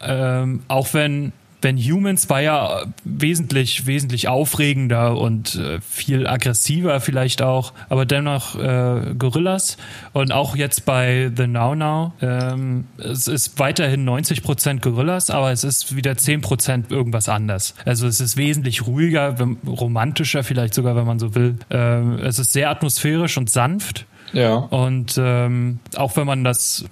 [0.00, 7.42] Ähm, auch wenn wenn Humans war ja wesentlich, wesentlich aufregender und äh, viel aggressiver vielleicht
[7.42, 9.76] auch, aber dennoch äh, Gorillas
[10.12, 15.50] und auch jetzt bei The Now Now, ähm, es ist weiterhin 90 Prozent Gorillas, aber
[15.50, 17.74] es ist wieder 10 Prozent irgendwas anders.
[17.84, 19.36] Also es ist wesentlich ruhiger,
[19.66, 21.56] romantischer vielleicht sogar, wenn man so will.
[21.70, 24.06] Ähm, es ist sehr atmosphärisch und sanft.
[24.36, 24.56] Ja.
[24.56, 26.84] Und ähm, auch wenn man das,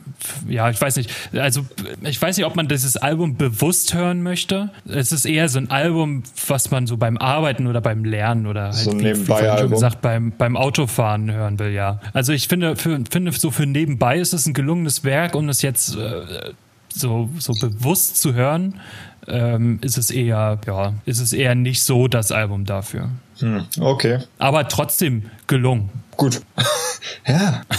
[0.48, 1.60] ja, ich weiß nicht, also
[2.00, 4.70] ich weiß nicht, ob man dieses Album bewusst hören möchte.
[4.88, 8.68] Es ist eher so ein Album, was man so beim Arbeiten oder beim Lernen oder
[8.68, 12.00] halt, So wie, wie schon gesagt, beim, beim Autofahren hören will, ja.
[12.14, 15.60] Also ich finde, für, finde so für nebenbei ist es ein gelungenes Werk, um das
[15.60, 16.52] jetzt äh,
[16.88, 18.80] so, so bewusst zu hören,
[19.28, 23.10] ähm, ist es eher, ja, ist es eher nicht so das Album dafür.
[23.38, 24.20] Hm, okay.
[24.38, 25.90] Aber trotzdem gelungen.
[26.16, 26.40] Gut.
[27.26, 27.62] ja.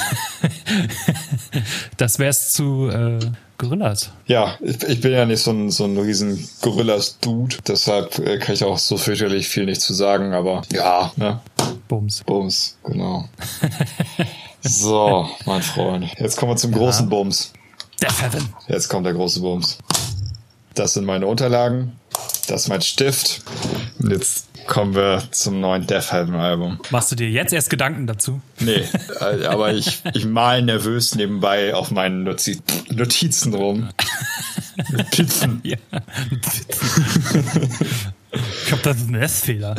[1.98, 3.20] Das wär's zu äh,
[3.58, 4.12] Gorillas.
[4.26, 8.54] Ja, ich, ich bin ja nicht so ein, so ein riesen Gorillas-Dude, deshalb äh, kann
[8.54, 11.40] ich auch so fürchterlich viel nicht zu sagen, aber ja, ne?
[11.88, 12.24] Bums.
[12.26, 13.30] Bums, genau.
[14.68, 16.12] So, mein Freund.
[16.18, 17.54] Jetzt kommen wir zum großen Bums.
[18.02, 18.50] Death Heaven.
[18.68, 19.78] Jetzt kommt der große Bums.
[20.74, 22.00] Das sind meine Unterlagen.
[22.48, 23.44] Das ist mein Stift.
[24.00, 26.80] Und jetzt kommen wir zum neuen Death Heaven Album.
[26.90, 28.42] Machst du dir jetzt erst Gedanken dazu?
[28.60, 28.84] Nee,
[29.20, 33.90] äh, aber ich, ich mal nervös nebenbei auf meinen Notiz Notizen rum.
[34.92, 35.62] Notizen.
[35.64, 35.78] Ja.
[38.32, 39.76] ich glaube, das ist ein S-Fehler.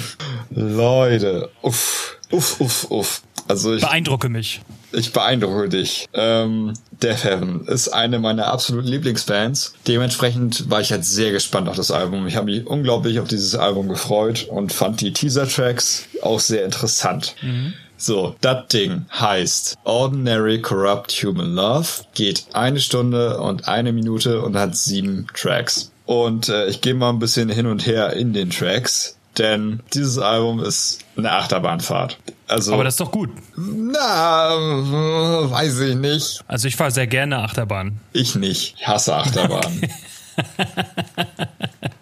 [0.50, 3.22] Leute, uff, uff, uff, uff.
[3.50, 4.60] Also ich, Beeindrucke mich.
[4.92, 6.08] ich beeindrucke dich.
[6.14, 6.72] Ähm,
[7.02, 9.74] Death Heaven ist eine meiner absoluten Lieblingsbands.
[9.88, 12.28] Dementsprechend war ich jetzt sehr gespannt auf das Album.
[12.28, 17.34] Ich habe mich unglaublich auf dieses Album gefreut und fand die Teaser-Tracks auch sehr interessant.
[17.96, 24.56] So, das Ding heißt Ordinary Corrupt Human Love, geht eine Stunde und eine Minute und
[24.56, 25.90] hat sieben Tracks.
[26.06, 30.18] Und äh, ich gehe mal ein bisschen hin und her in den Tracks, denn dieses
[30.18, 32.18] Album ist eine Achterbahnfahrt.
[32.48, 33.30] Also, Aber das ist doch gut.
[33.56, 34.50] na,
[35.50, 36.40] weiß ich nicht.
[36.48, 38.00] Also ich fahre sehr gerne Achterbahn.
[38.12, 38.74] Ich nicht.
[38.78, 39.88] Ich hasse Achterbahnen.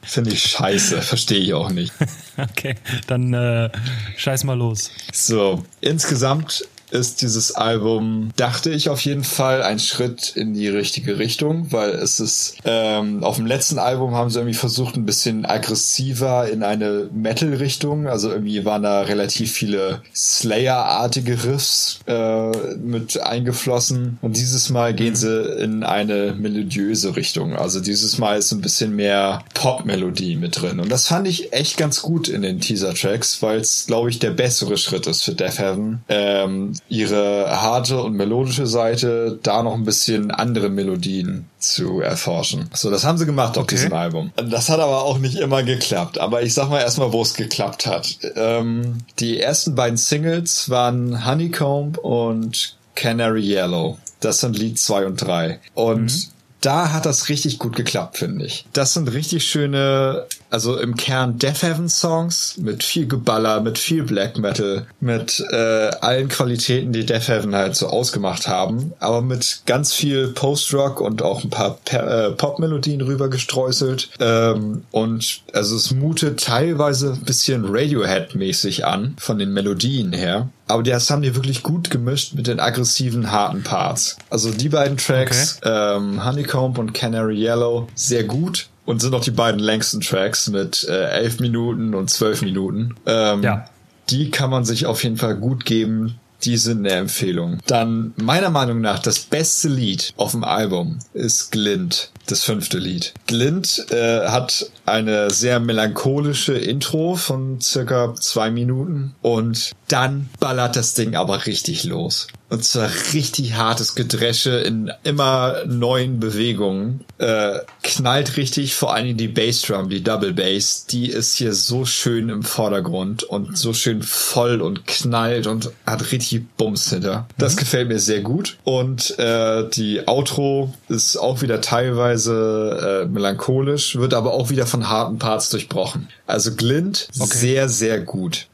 [0.03, 1.03] Finde ich scheiße.
[1.03, 1.93] Verstehe ich auch nicht.
[2.41, 2.77] Okay,
[3.09, 3.69] dann äh,
[4.17, 4.93] scheiß mal los.
[5.13, 11.19] So, insgesamt ist dieses Album, dachte ich auf jeden Fall, ein Schritt in die richtige
[11.19, 15.47] Richtung, weil es ist, ähm, auf dem letzten Album haben sie irgendwie versucht, ein bisschen
[15.47, 18.07] aggressiver in eine Metal-Richtung.
[18.07, 24.19] Also irgendwie waren da relativ viele Slayer-artige Riffs äh, mit eingeflossen.
[24.23, 27.57] Und dieses Mal gehen sie in eine melodiöse Richtung.
[27.57, 30.81] Also dieses Mal ist ein bisschen mehr Pop-Melodie mit drin.
[30.81, 34.31] Und das fand ich echt ganz gut in den Teaser-Tracks, weil es, glaube ich, der
[34.31, 36.03] bessere Schritt ist für Death Heaven.
[36.09, 42.69] Ähm, ihre harte und melodische Seite, da noch ein bisschen andere Melodien zu erforschen.
[42.75, 43.75] So, das haben sie gemacht auf Okay.
[43.77, 44.33] diesem Album.
[44.37, 46.19] Das hat aber auch nicht immer geklappt.
[46.19, 48.19] Aber ich sag mal erstmal, wo es geklappt hat.
[48.37, 53.99] Ähm, die ersten beiden Singles waren Honeycomb und Canary Yellow.
[54.21, 55.61] Das sind Lied 2 und 3.
[55.75, 58.67] Und da hat das richtig gut geklappt, finde ich.
[58.73, 64.03] Das sind richtig schöne, also im Kern Death Heaven Songs mit viel Geballer, mit viel
[64.03, 69.63] Black Metal, mit äh, allen Qualitäten, die Death Heaven halt so ausgemacht haben, aber mit
[69.67, 74.11] ganz viel Post-Rock und auch ein paar äh, Pop-Melodien rüber gestreuselt.
[74.21, 80.49] Ähm, und also es mutet teilweise ein bisschen Radiohead-mäßig an, von den Melodien her.
[80.67, 84.19] Aber das haben die wirklich gut gemischt mit den aggressiven, harten Parts.
[84.29, 88.69] Also die beiden Tracks, ähm, Honeycomb und Canary Yellow, sehr gut.
[88.89, 92.95] Und sind auch die beiden längsten Tracks mit äh, 11 Minuten und 12 Minuten.
[93.05, 93.69] Ähm, Ja.
[94.09, 96.19] Die kann man sich auf jeden Fall gut geben.
[96.45, 97.59] Die sind eine Empfehlung.
[97.67, 103.15] Dann meiner Meinung nach das beste Lied auf dem Album ist Glint, das fünfte Lied.
[103.27, 110.95] Glint äh, hat eine sehr melancholische Intro von circa zwei Minuten und dann ballert das
[110.95, 112.29] Ding aber richtig los.
[112.51, 117.05] Und zwar richtig hartes Gedresche in immer neuen Bewegungen.
[117.19, 122.31] Äh, knallt richtig, vor allem die Bassdrum, die Double Bass, die ist hier so schön
[122.31, 127.29] im Vordergrund und so schön voll und knallt und hat richtig Bums hinter.
[127.37, 128.57] Das gefällt mir sehr gut.
[128.65, 134.89] Und äh, die Outro ist auch wieder teilweise äh, melancholisch, wird aber auch wieder von
[134.89, 136.09] harten Parts durchbrochen.
[136.27, 137.37] Also Glint, Okay.
[137.39, 138.47] sehr, sehr gut.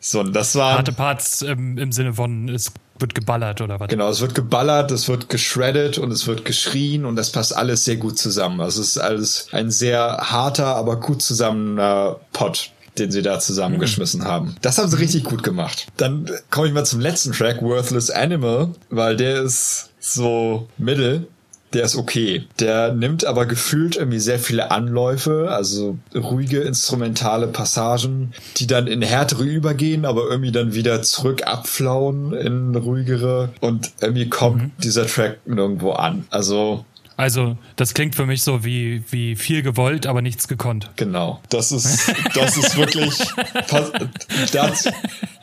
[0.00, 3.88] So, und das war Harte Parts ähm, im Sinne von, es wird geballert oder was?
[3.88, 7.84] Genau, es wird geballert, es wird geschreddet und es wird geschrien und das passt alles
[7.84, 8.60] sehr gut zusammen.
[8.60, 14.24] Also es ist alles ein sehr harter, aber gut zusammener Pot, den sie da zusammengeschmissen
[14.24, 14.56] haben.
[14.62, 15.86] Das haben sie richtig gut gemacht.
[15.96, 21.26] Dann komme ich mal zum letzten Track, Worthless Animal, weil der ist so mittel.
[21.72, 22.44] Der ist okay.
[22.60, 29.02] Der nimmt aber gefühlt irgendwie sehr viele Anläufe, also ruhige instrumentale Passagen, die dann in
[29.02, 34.72] härtere übergehen, aber irgendwie dann wieder zurück abflauen in ruhigere und irgendwie kommt mhm.
[34.82, 36.26] dieser Track nirgendwo an.
[36.30, 36.84] Also
[37.18, 40.88] also, das klingt für mich so wie, wie viel gewollt, aber nichts gekonnt.
[40.94, 41.40] Genau.
[41.48, 43.18] Das ist, das ist wirklich,
[44.52, 44.90] dazu,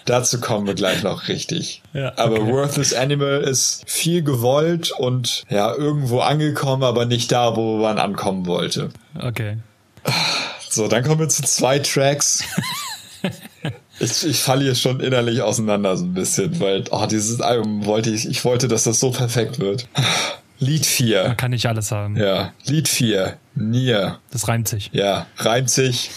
[0.06, 1.82] dazu kommen wir gleich noch richtig.
[1.92, 2.22] Ja, okay.
[2.22, 8.00] Aber Worthless Animal ist viel gewollt und ja, irgendwo angekommen, aber nicht da, wo man
[8.00, 8.92] ankommen wollte.
[9.20, 9.58] Okay.
[10.70, 12.42] So, dann kommen wir zu zwei Tracks.
[13.98, 18.10] Ich, ich falle hier schon innerlich auseinander so ein bisschen, weil oh, dieses Album wollte
[18.10, 19.88] ich, ich wollte, dass das so perfekt wird.
[20.60, 21.24] Lied 4.
[21.24, 22.16] Man kann nicht alles haben.
[22.16, 22.54] Ja.
[22.66, 23.38] Lied 4.
[23.56, 24.20] Nier.
[24.32, 24.90] Das reimt sich.
[24.94, 26.12] Ja, reimt sich.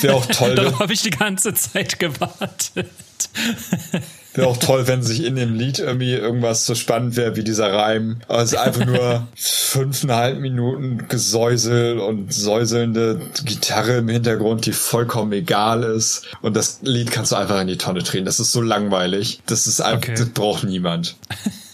[0.00, 0.54] Wäre auch toll.
[0.56, 2.90] Darauf habe ich die ganze Zeit gewartet.
[4.34, 7.72] Wäre auch toll, wenn sich in dem Lied irgendwie irgendwas so spannend wäre wie dieser
[7.72, 8.18] Reim.
[8.28, 15.32] Aber es ist einfach nur fünfeinhalb Minuten Gesäusel und säuselnde Gitarre im Hintergrund, die vollkommen
[15.32, 16.26] egal ist.
[16.40, 18.24] Und das Lied kannst du einfach in die Tonne drehen.
[18.24, 19.40] Das ist so langweilig.
[19.46, 20.14] Das ist einfach, okay.
[20.16, 21.16] das braucht niemand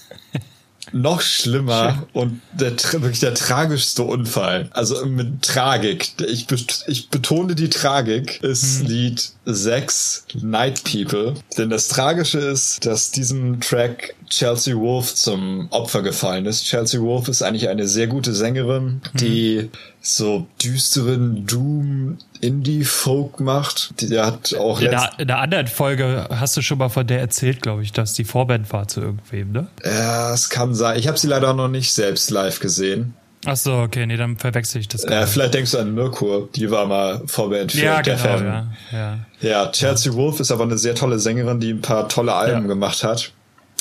[0.94, 4.68] noch schlimmer und der, wirklich der tragischste Unfall.
[4.70, 6.12] Also mit Tragik.
[6.26, 6.46] Ich,
[6.86, 8.86] ich betone die Tragik, ist hm.
[8.86, 11.34] Lied 6, Night People.
[11.58, 16.64] Denn das Tragische ist, dass diesem Track Chelsea Wolf zum Opfer gefallen ist.
[16.64, 19.68] Chelsea Wolf ist eigentlich eine sehr gute Sängerin, die mhm.
[20.00, 24.00] so düsteren Doom Indie Folk macht.
[24.00, 27.20] Die hat auch in der, in der anderen Folge hast du schon mal von der
[27.20, 29.66] erzählt, glaube ich, dass die Vorband war zu irgendwem, ne?
[29.84, 30.98] Ja, es kann sein.
[30.98, 33.14] Ich habe sie leider noch nicht selbst live gesehen.
[33.46, 35.04] Ach so, okay, nee, dann verwechsel ich das.
[35.04, 39.18] Ja, vielleicht denkst du an Mirkur, die war mal Vorband für ja, genau, ja, ja.
[39.40, 40.18] ja, Chelsea ja.
[40.18, 42.68] Wolf ist aber eine sehr tolle Sängerin, die ein paar tolle Alben ja.
[42.68, 43.33] gemacht hat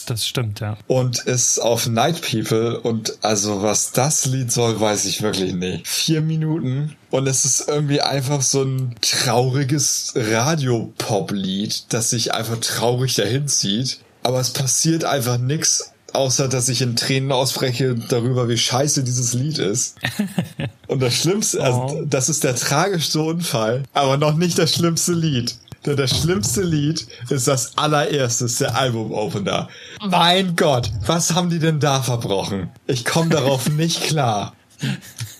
[0.05, 0.77] das stimmt, ja.
[0.87, 5.87] Und ist auf Night People und also was das Lied soll, weiß ich wirklich nicht.
[5.87, 13.15] Vier Minuten und es ist irgendwie einfach so ein trauriges Radio-Pop-Lied, das sich einfach traurig
[13.15, 13.99] dahin zieht.
[14.23, 19.33] Aber es passiert einfach nix, außer dass ich in Tränen ausbreche darüber, wie scheiße dieses
[19.33, 19.97] Lied ist.
[20.87, 22.05] Und das Schlimmste, also oh.
[22.05, 25.55] das ist der tragischste Unfall, aber noch nicht das schlimmste Lied.
[25.85, 29.67] Denn das schlimmste Lied ist das allererste, der Album-Opener.
[30.07, 32.69] Mein Gott, was haben die denn da verbrochen?
[32.87, 34.53] Ich komme darauf nicht klar.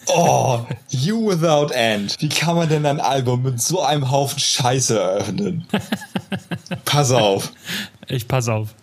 [0.08, 2.18] Oh, You Without End.
[2.20, 5.66] Wie kann man denn ein Album mit so einem Haufen Scheiße eröffnen?
[6.86, 7.52] Pass auf.
[8.08, 8.76] Ich pass auf.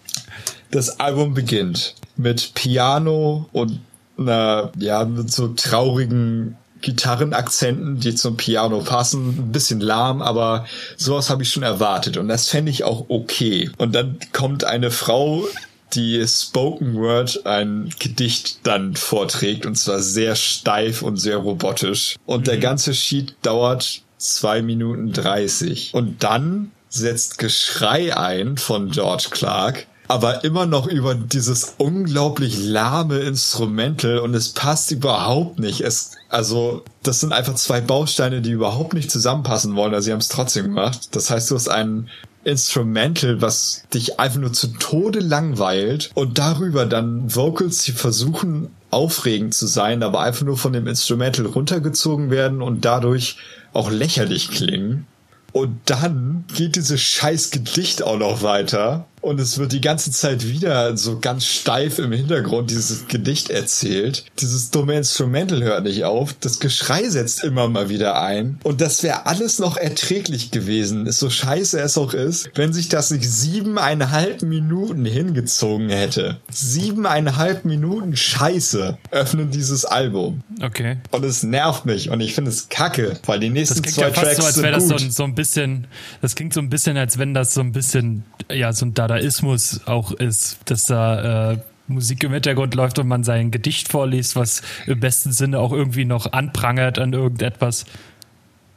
[0.70, 3.80] Das Album beginnt mit Piano und
[4.18, 9.28] einer, ja, mit so traurigen Gitarrenakzenten, die zum Piano passen.
[9.38, 10.66] Ein bisschen lahm, aber
[10.96, 13.70] sowas habe ich schon erwartet und das fände ich auch okay.
[13.78, 15.46] Und dann kommt eine Frau,
[15.94, 22.16] die Spoken Word ein Gedicht dann vorträgt und zwar sehr steif und sehr robotisch.
[22.26, 22.44] Und mhm.
[22.44, 25.90] der ganze Sheet dauert zwei Minuten dreißig.
[25.92, 33.20] Und dann setzt Geschrei ein von George Clark aber immer noch über dieses unglaublich lahme
[33.20, 35.82] Instrumental und es passt überhaupt nicht.
[35.82, 40.20] Es, also, das sind einfach zwei Bausteine, die überhaupt nicht zusammenpassen wollen, also sie haben
[40.20, 41.08] es trotzdem gemacht.
[41.10, 42.08] Das heißt, du hast ein
[42.44, 49.54] Instrumental, was dich einfach nur zu Tode langweilt und darüber dann Vocals, die versuchen aufregend
[49.54, 53.36] zu sein, aber einfach nur von dem Instrumental runtergezogen werden und dadurch
[53.72, 55.06] auch lächerlich klingen.
[55.52, 59.06] Und dann geht dieses scheiß Gedicht auch noch weiter.
[59.20, 64.24] Und es wird die ganze Zeit wieder so ganz steif im Hintergrund dieses Gedicht erzählt.
[64.40, 66.34] Dieses dumme Instrumental hört nicht auf.
[66.40, 68.58] Das Geschrei setzt immer mal wieder ein.
[68.62, 72.88] Und das wäre alles noch erträglich gewesen, ist so scheiße es auch ist, wenn sich
[72.88, 76.38] das nicht siebeneinhalb Minuten hingezogen hätte.
[76.50, 80.42] Siebeneinhalb Minuten Scheiße öffnen dieses Album.
[80.62, 80.98] Okay.
[81.10, 84.36] Und es nervt mich und ich finde es kacke, weil die nächsten zwei ja Tracks
[84.36, 84.74] so, als sind gut.
[84.74, 85.86] Das so, so ein bisschen,
[86.22, 89.80] das klingt so ein bisschen, als wenn das so ein bisschen, ja, so ein Dadaismus
[89.86, 91.58] auch ist, dass da äh,
[91.88, 96.04] Musik im Hintergrund läuft und man sein Gedicht vorliest, was im besten Sinne auch irgendwie
[96.04, 97.84] noch anprangert an irgendetwas.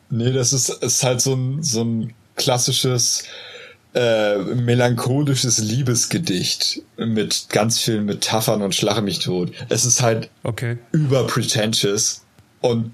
[0.09, 3.25] Nee, das ist, ist halt so ein, so ein klassisches
[3.93, 9.51] äh, melancholisches Liebesgedicht mit ganz vielen Metaphern und Schlache mich tot.
[9.69, 10.79] Es ist halt okay.
[10.91, 12.23] über pretentious
[12.61, 12.91] und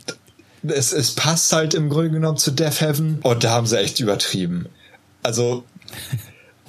[0.64, 4.02] es, es passt halt im Grunde genommen zu Death Heaven und da haben sie echt
[4.02, 4.68] übertrieben.
[5.24, 5.64] Also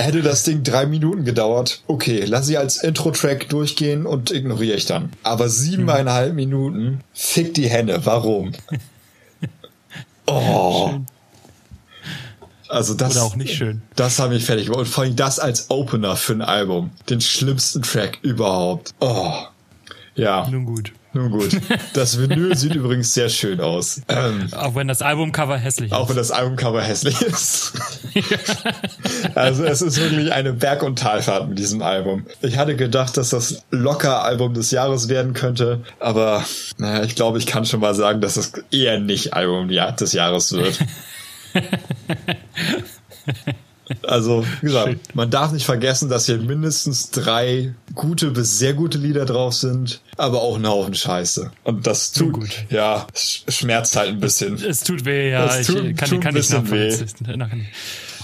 [0.03, 4.87] hätte das Ding drei Minuten gedauert, okay, lass sie als Intro-Track durchgehen und ignoriere ich
[4.87, 5.11] dann.
[5.23, 8.53] Aber siebeneinhalb Minuten, fick die Hände, warum?
[10.27, 10.91] Oh.
[10.91, 11.07] Schön.
[12.69, 13.17] Also das.
[13.17, 13.83] Oder auch nicht schön.
[13.97, 14.81] Das habe ich fertig gemacht.
[14.81, 16.91] Und vor allem das als Opener für ein Album.
[17.09, 18.95] Den schlimmsten Track überhaupt.
[19.01, 19.35] Oh.
[20.15, 20.49] Ja.
[20.49, 20.93] Nun gut.
[21.13, 21.61] Nun gut.
[21.93, 24.01] Das Vinyl sieht übrigens sehr schön aus.
[24.09, 25.97] Ähm, auch wenn das Albumcover hässlich ist.
[25.97, 27.73] Auch wenn das Albumcover hässlich ist.
[29.35, 32.27] also es ist wirklich eine Berg- und Talfahrt mit diesem Album.
[32.43, 36.45] Ich hatte gedacht, dass das locker Album des Jahres werden könnte, aber
[36.79, 40.53] naja, ich glaube, ich kann schon mal sagen, dass es eher nicht Album des Jahres
[40.53, 40.79] wird.
[44.07, 45.01] Also, wie gesagt, Schön.
[45.15, 50.01] man darf nicht vergessen, dass hier mindestens drei gute bis sehr gute Lieder drauf sind,
[50.17, 51.51] aber auch ein Haufen Scheiße.
[51.65, 52.51] Und das tut, gut.
[52.71, 54.55] ja, schmerzt halt ein bisschen.
[54.55, 55.47] Es, tut weh, ja.
[55.63, 56.89] Tut, ich kann, tut kann ein bisschen weh.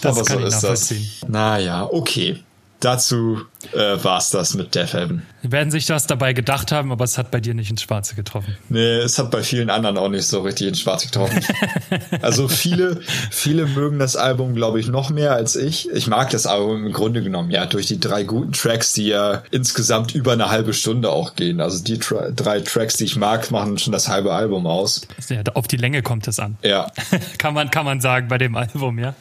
[0.02, 0.94] Das aber kann so ich das.
[1.26, 2.42] Naja, okay.
[2.80, 3.40] Dazu
[3.72, 5.22] äh, war es das mit Death Heaven.
[5.46, 8.16] Die werden sich das dabei gedacht haben, aber es hat bei dir nicht ins Schwarze
[8.16, 8.56] getroffen.
[8.68, 11.40] Nee, es hat bei vielen anderen auch nicht so richtig ins Schwarze getroffen.
[12.20, 15.88] also viele, viele mögen das Album, glaube ich, noch mehr als ich.
[15.90, 19.44] Ich mag das Album im Grunde genommen, ja, durch die drei guten Tracks, die ja
[19.52, 21.60] insgesamt über eine halbe Stunde auch gehen.
[21.60, 25.02] Also die tra drei Tracks, die ich mag, machen schon das halbe Album aus.
[25.28, 26.58] Ja, auf die Länge kommt es an.
[26.64, 26.90] Ja.
[27.38, 29.14] kann man, kann man sagen bei dem Album, ja.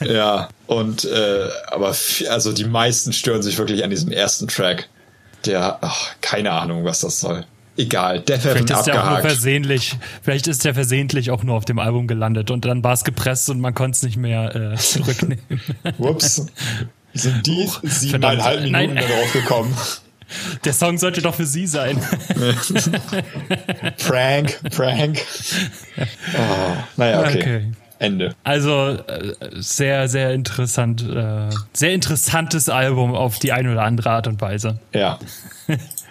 [0.00, 0.48] ja.
[0.68, 1.92] Und äh, aber
[2.28, 4.88] also die meisten stören sich wirklich an diesem ersten Track.
[5.46, 7.44] Der, ach, keine Ahnung, was das soll.
[7.76, 8.86] Egal, Death Vielleicht ist abgehakt.
[8.86, 12.66] der auch nur versehentlich, vielleicht ist der versehentlich auch nur auf dem Album gelandet und
[12.66, 15.42] dann war es gepresst und man konnte es nicht mehr äh, zurücknehmen.
[15.96, 16.46] Ups.
[17.14, 19.74] Sind die Huch, siebeneinhalb Minuten da drauf gekommen?
[20.64, 21.98] Der Song sollte doch für sie sein.
[23.98, 25.20] prank, prank.
[25.98, 27.38] Oh, naja, okay.
[27.38, 27.72] okay.
[28.02, 28.34] Ende.
[28.44, 34.26] Also äh, sehr, sehr interessant, äh, sehr interessantes Album auf die eine oder andere Art
[34.26, 34.78] und Weise.
[34.92, 35.18] Ja.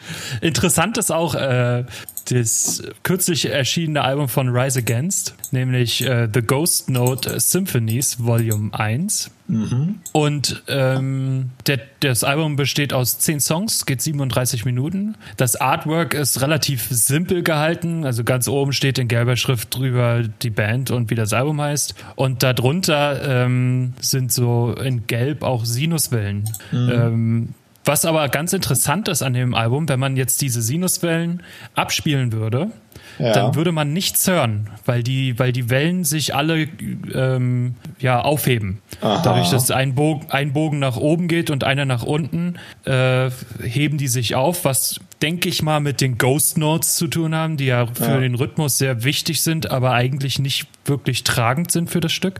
[0.42, 1.86] Interessant ist auch äh,
[2.30, 9.32] das kürzlich erschienene Album von Rise Against, nämlich äh, The Ghost Note Symphonies Volume 1.
[9.48, 10.00] Mhm.
[10.14, 15.16] Und ähm, der, das Album besteht aus zehn Songs, geht 37 Minuten.
[15.36, 18.06] Das Artwork ist relativ simpel gehalten.
[18.06, 21.96] Also ganz oben steht in gelber Schrift drüber die Band und wie das Album heißt.
[22.16, 26.50] Und darunter ähm, sind so in Gelb auch Sinuswellen.
[26.72, 26.90] Mhm.
[26.90, 27.50] Ähm,
[27.86, 31.42] was aber ganz interessant ist an dem Album, wenn man jetzt diese Sinuswellen
[31.76, 32.72] abspielen würde,
[33.18, 33.34] ja.
[33.34, 36.68] dann würde man nichts hören, weil die, weil die Wellen sich alle
[37.14, 38.82] ähm, ja, aufheben.
[39.02, 39.22] Aha.
[39.24, 42.56] Dadurch, dass ein Bogen, ein Bogen nach oben geht und einer nach unten,
[42.86, 43.30] äh,
[43.64, 47.58] heben die sich auf, was denke ich mal mit den Ghost Notes zu tun haben,
[47.58, 48.20] die ja für ja.
[48.20, 52.40] den Rhythmus sehr wichtig sind, aber eigentlich nicht wirklich tragend sind für das Stück.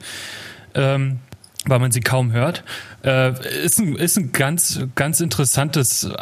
[0.74, 1.20] Ähm,
[1.66, 2.64] weil man sie kaum hört.
[3.04, 3.34] Äh,
[3.64, 6.14] ist, ein, ist ein ganz, ganz interessantes äh,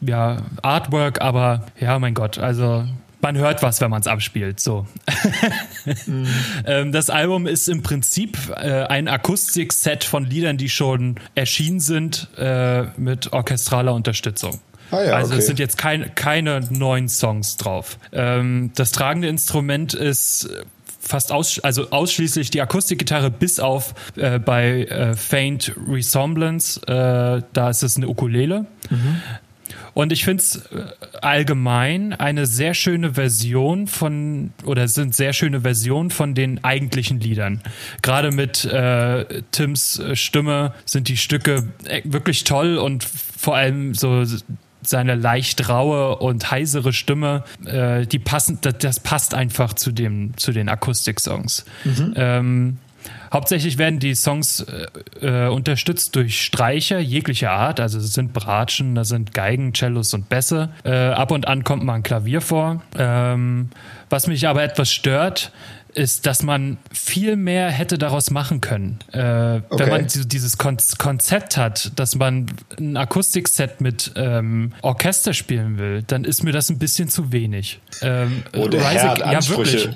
[0.00, 2.84] ja, Artwork, aber ja, mein Gott, also
[3.20, 4.60] man hört was, wenn man es abspielt.
[4.60, 4.86] So.
[6.06, 6.26] mhm.
[6.66, 12.28] ähm, das Album ist im Prinzip äh, ein Akustikset von Liedern, die schon erschienen sind
[12.38, 14.60] äh, mit orchestraler Unterstützung.
[14.92, 15.40] Ah ja, also okay.
[15.40, 17.98] es sind jetzt kein, keine neuen Songs drauf.
[18.12, 20.48] Ähm, das tragende Instrument ist
[21.06, 27.70] fast aus, also ausschließlich die Akustikgitarre bis auf äh, bei äh, Faint Resemblance, äh, da
[27.70, 28.66] ist es eine Ukulele.
[28.90, 29.22] Mhm.
[29.94, 30.84] Und ich finde es äh,
[31.22, 37.62] allgemein eine sehr schöne Version von, oder sind sehr schöne Versionen von den eigentlichen Liedern.
[38.02, 44.24] Gerade mit äh, Tims Stimme sind die Stücke äh, wirklich toll und vor allem so
[44.88, 50.36] seine leicht raue und heisere Stimme, äh, die passen, das, das, passt einfach zu dem,
[50.36, 51.64] zu den Akustik-Songs.
[51.84, 52.14] Mhm.
[52.16, 52.78] Ähm,
[53.32, 54.60] Hauptsächlich werden die Songs
[55.20, 57.80] äh, äh, unterstützt durch Streicher jeglicher Art.
[57.80, 60.70] Also es sind Bratschen, da sind Geigen, Cellos und Bässe.
[60.84, 62.82] Äh, ab und an kommt mal ein Klavier vor.
[62.96, 63.70] Ähm,
[64.10, 65.52] was mich aber etwas stört,
[65.96, 68.98] ist, dass man viel mehr hätte daraus machen können.
[69.12, 69.62] Äh, okay.
[69.70, 72.46] Wenn man dieses Kon Konzept hat, dass man
[72.78, 77.80] ein Akustikset mit ähm, Orchester spielen will, dann ist mir das ein bisschen zu wenig.
[78.02, 79.88] Ähm, oh, der Rise, Herr hat ja, wirklich.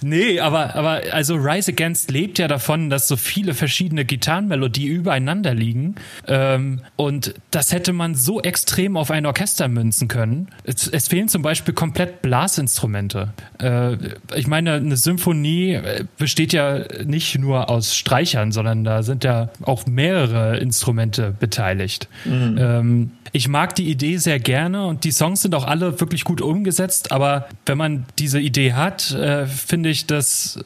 [0.00, 5.54] Nee, aber, aber also Rise Against lebt ja davon, dass so viele verschiedene Gitarrenmelodien übereinander
[5.54, 5.94] liegen.
[6.26, 10.48] Ähm, und das hätte man so extrem auf ein Orchester münzen können.
[10.64, 13.32] Es, es fehlen zum Beispiel komplett Blasinstrumente.
[13.58, 13.96] Äh,
[14.34, 19.50] ich meine, eine Symphonie äh, besteht ja nicht nur aus Streichern, sondern da sind ja
[19.62, 22.08] auch mehrere Instrumente beteiligt.
[22.24, 22.56] Mhm.
[22.58, 26.42] Ähm, ich mag die Idee sehr gerne und die Songs sind auch alle wirklich gut
[26.42, 30.58] umgesetzt, aber wenn man diese Idee hat, äh, finde ich, dass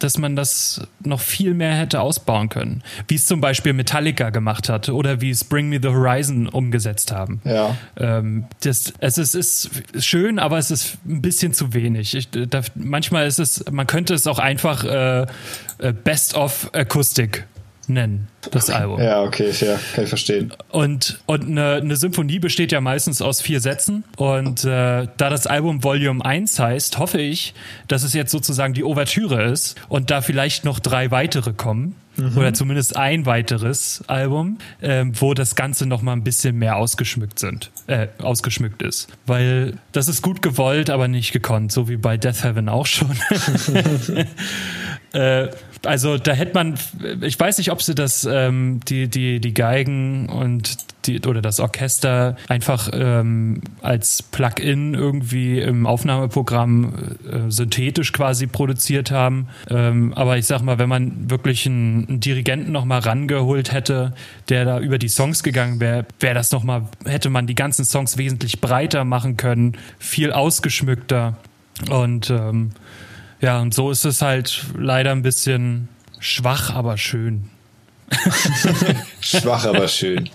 [0.00, 2.82] dass man das noch viel mehr hätte ausbauen können.
[3.06, 7.12] Wie es zum Beispiel Metallica gemacht hat oder wie es Bring Me the Horizon umgesetzt
[7.12, 7.40] haben.
[7.44, 7.76] Ja.
[7.98, 12.14] Ähm, das, es ist, ist schön, aber es ist ein bisschen zu wenig.
[12.14, 15.26] Ich, da, manchmal ist es, man könnte es auch einfach äh,
[15.78, 17.46] äh Best of Akustik
[17.90, 19.00] nennen, das Album.
[19.00, 20.52] Ja, okay, fair, kann ich verstehen.
[20.70, 24.04] Und, und eine, eine Symphonie besteht ja meistens aus vier Sätzen.
[24.16, 27.54] Und äh, da das Album Volume 1 heißt, hoffe ich,
[27.88, 31.96] dass es jetzt sozusagen die Ouvertüre ist und da vielleicht noch drei weitere kommen.
[32.16, 32.36] Mhm.
[32.36, 37.38] Oder zumindest ein weiteres Album, äh, wo das Ganze noch mal ein bisschen mehr ausgeschmückt
[37.38, 39.08] sind, äh, ausgeschmückt ist.
[39.26, 43.10] Weil das ist gut gewollt, aber nicht gekonnt, so wie bei Death Heaven auch schon.
[45.12, 45.48] äh,
[45.84, 46.74] also da hätte man,
[47.22, 50.76] ich weiß nicht, ob sie das, ähm, die, die, die Geigen und
[51.06, 56.92] die, oder das Orchester einfach ähm, als Plugin irgendwie im Aufnahmeprogramm
[57.24, 59.48] äh, synthetisch quasi produziert haben.
[59.68, 64.12] Ähm, aber ich sag mal, wenn man wirklich einen, einen Dirigenten noch mal rangeholt hätte,
[64.48, 67.84] der da über die Songs gegangen wäre, wäre das noch mal, hätte man die ganzen
[67.84, 71.36] Songs wesentlich breiter machen können, viel ausgeschmückter
[71.88, 72.72] und ähm,
[73.40, 75.88] ja, und so ist es halt leider ein bisschen
[76.18, 77.50] schwach, aber schön.
[79.20, 80.28] schwach, aber schön.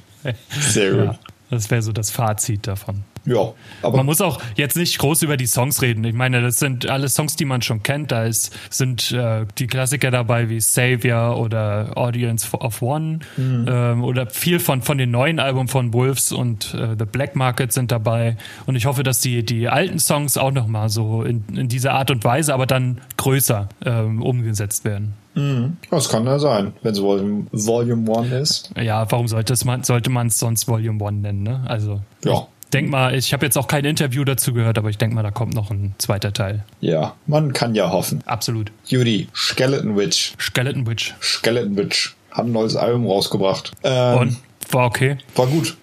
[0.50, 1.06] Sehr gut.
[1.06, 3.04] Ja, das wäre so das Fazit davon.
[3.26, 6.04] Ja, aber man muss auch jetzt nicht groß über die Songs reden.
[6.04, 8.12] Ich meine, das sind alle Songs, die man schon kennt.
[8.12, 13.66] Da ist, sind äh, die Klassiker dabei wie Savior oder Audience of One mhm.
[13.68, 17.72] ähm, oder viel von von den neuen Alben von Wolves und äh, The Black Market
[17.74, 18.38] sind dabei.
[18.68, 21.94] Und ich hoffe, dass die die alten Songs auch noch mal so in, in dieser
[21.94, 25.14] Art und Weise, aber dann größer ähm, umgesetzt werden.
[25.34, 25.78] Mhm.
[25.90, 28.72] Das kann ja sein, wenn es Volume, Volume 1 ist.
[28.80, 31.44] Ja, warum sollte man sollte man es sonst Volume 1 nennen?
[31.44, 31.64] Ne?
[31.68, 35.16] Also ja denk mal, ich habe jetzt auch kein Interview dazu gehört, aber ich denke
[35.16, 36.64] mal, da kommt noch ein zweiter Teil.
[36.82, 38.22] Ja, man kann ja hoffen.
[38.26, 38.72] Absolut.
[38.86, 40.34] Judy, Skeleton Witch.
[40.40, 41.14] Skeleton Witch.
[41.22, 42.16] Skeleton Witch.
[42.32, 43.72] Hat ein neues Album rausgebracht.
[43.84, 44.38] Ähm, Und?
[44.72, 45.18] War okay?
[45.36, 45.78] War gut.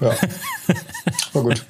[0.00, 0.14] Ja.
[1.32, 1.64] War gut.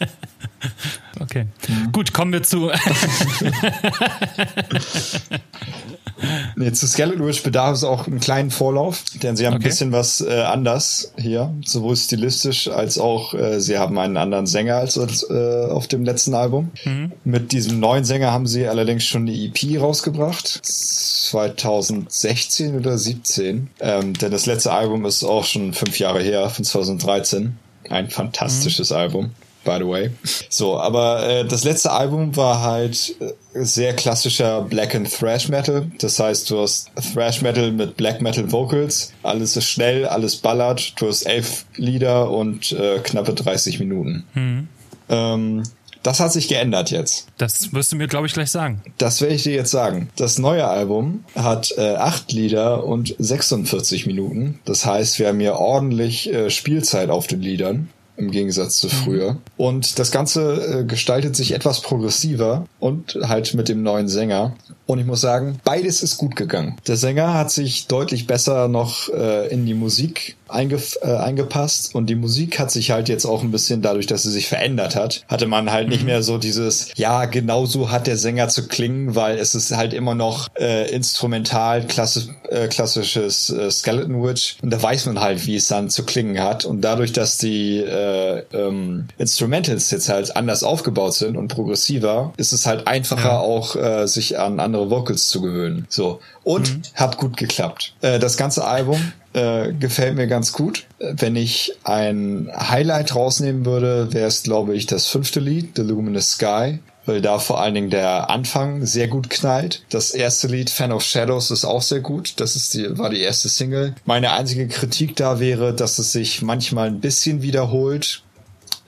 [1.20, 1.46] Okay.
[1.66, 1.90] Mhm.
[1.90, 2.70] Gut, kommen wir zu.
[6.56, 9.64] nee, zu Skeleton Witch bedarf es auch einen kleinen Vorlauf, denn sie haben okay.
[9.64, 14.46] ein bisschen was äh, anders hier, sowohl stilistisch als auch äh, sie haben einen anderen
[14.46, 16.70] Sänger als äh, auf dem letzten Album.
[16.84, 17.10] Mhm.
[17.24, 20.60] Mit diesem neuen Sänger haben sie allerdings schon eine EP rausgebracht.
[20.62, 23.70] 2016 oder 17.
[23.80, 27.58] Ähm, denn das letzte Album ist auch schon fünf Jahre her, von 2013.
[27.90, 28.96] Ein fantastisches mhm.
[28.96, 29.32] Album
[29.68, 30.10] by the way.
[30.48, 35.90] So, aber äh, das letzte Album war halt äh, sehr klassischer Black and Thrash Metal.
[35.98, 39.12] Das heißt, du hast Thrash Metal mit Black Metal Vocals.
[39.22, 40.94] Alles ist schnell, alles ballert.
[40.98, 44.24] Du hast elf Lieder und äh, knappe 30 Minuten.
[44.34, 44.68] Mhm.
[45.10, 45.62] Ähm,
[46.02, 47.26] das hat sich geändert jetzt.
[47.36, 48.80] Das wirst du mir, glaube ich, gleich sagen.
[48.96, 50.08] Das werde ich dir jetzt sagen.
[50.16, 54.60] Das neue Album hat äh, acht Lieder und 46 Minuten.
[54.64, 59.36] Das heißt, wir haben hier ordentlich äh, Spielzeit auf den Liedern im Gegensatz zu früher.
[59.56, 64.54] Und das Ganze äh, gestaltet sich etwas progressiver und halt mit dem neuen Sänger.
[64.86, 66.76] Und ich muss sagen, beides ist gut gegangen.
[66.86, 72.06] Der Sänger hat sich deutlich besser noch äh, in die Musik eingef äh, eingepasst und
[72.06, 75.24] die Musik hat sich halt jetzt auch ein bisschen dadurch, dass sie sich verändert hat,
[75.28, 75.92] hatte man halt mhm.
[75.92, 79.76] nicht mehr so dieses, ja, genau so hat der Sänger zu klingen, weil es ist
[79.76, 85.20] halt immer noch äh, instrumental, klassi äh, klassisches äh, Skeleton Witch und da weiß man
[85.20, 88.07] halt, wie es dann zu klingen hat und dadurch, dass die äh,
[88.52, 93.38] ähm, Instrumentals jetzt halt anders aufgebaut sind und progressiver, ist es halt einfacher ja.
[93.38, 95.86] auch äh, sich an andere Vocals zu gewöhnen.
[95.88, 96.82] So und mhm.
[96.94, 97.94] hat gut geklappt.
[98.00, 100.86] Äh, das ganze Album äh, gefällt mir ganz gut.
[100.98, 106.32] Wenn ich ein Highlight rausnehmen würde, wäre es, glaube ich, das fünfte Lied, The Luminous
[106.32, 106.78] Sky
[107.08, 109.82] weil da vor allen Dingen der Anfang sehr gut knallt.
[109.88, 112.34] Das erste Lied, Fan of Shadows, ist auch sehr gut.
[112.36, 113.94] Das ist die, war die erste Single.
[114.04, 118.22] Meine einzige Kritik da wäre, dass es sich manchmal ein bisschen wiederholt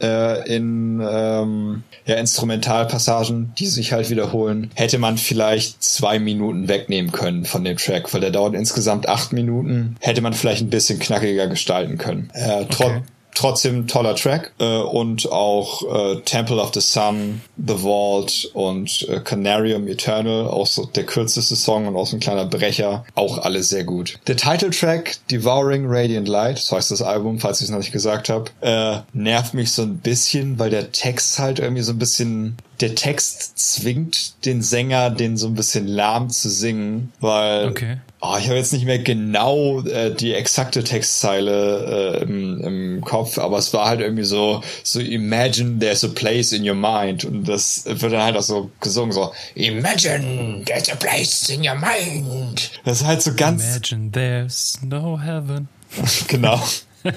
[0.00, 7.12] äh, in ähm, ja, Instrumentalpassagen, die sich halt wiederholen, hätte man vielleicht zwei Minuten wegnehmen
[7.12, 9.96] können von dem Track, weil der dauert insgesamt acht Minuten.
[10.00, 12.30] Hätte man vielleicht ein bisschen knackiger gestalten können.
[12.34, 13.02] Äh, okay
[13.40, 19.20] trotzdem toller Track äh, und auch äh, Temple of the Sun, The Vault und äh,
[19.20, 23.62] Canarium Eternal, auch so der kürzeste Song und auch so ein kleiner Brecher, auch alle
[23.62, 24.18] sehr gut.
[24.26, 28.28] Der Titeltrack Devouring Radiant Light, so heißt das Album, falls ich es noch nicht gesagt
[28.28, 32.58] habe, äh, nervt mich so ein bisschen, weil der Text halt irgendwie so ein bisschen
[32.80, 37.98] der Text zwingt den Sänger, den so ein bisschen lahm zu singen, weil okay.
[38.20, 43.38] Oh, ich habe jetzt nicht mehr genau äh, die exakte Textzeile äh, im, im Kopf,
[43.38, 47.48] aber es war halt irgendwie so so Imagine there's a place in your mind und
[47.48, 52.70] das wird dann halt auch so gesungen so Imagine there's a place in your mind.
[52.84, 55.68] Das ist halt so ganz Imagine there's no heaven.
[56.28, 56.62] genau.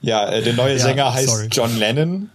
[0.00, 2.30] ja, äh, der neue Sänger ja, heißt John Lennon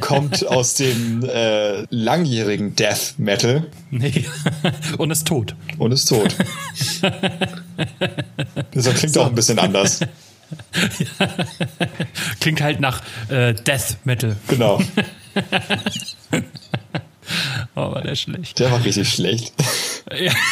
[0.00, 3.66] kommt aus dem äh, langjährigen Death Metal.
[3.90, 4.24] Nee.
[4.98, 5.54] Und ist tot.
[5.78, 6.34] Und ist tot.
[8.72, 9.22] das klingt so.
[9.22, 10.00] auch ein bisschen anders.
[10.00, 10.06] Ja.
[12.40, 14.36] Klingt halt nach äh, Death Metal.
[14.48, 14.80] Genau.
[17.74, 18.58] oh, war der schlecht.
[18.58, 19.52] Der war richtig schlecht.
[20.16, 20.32] Ja.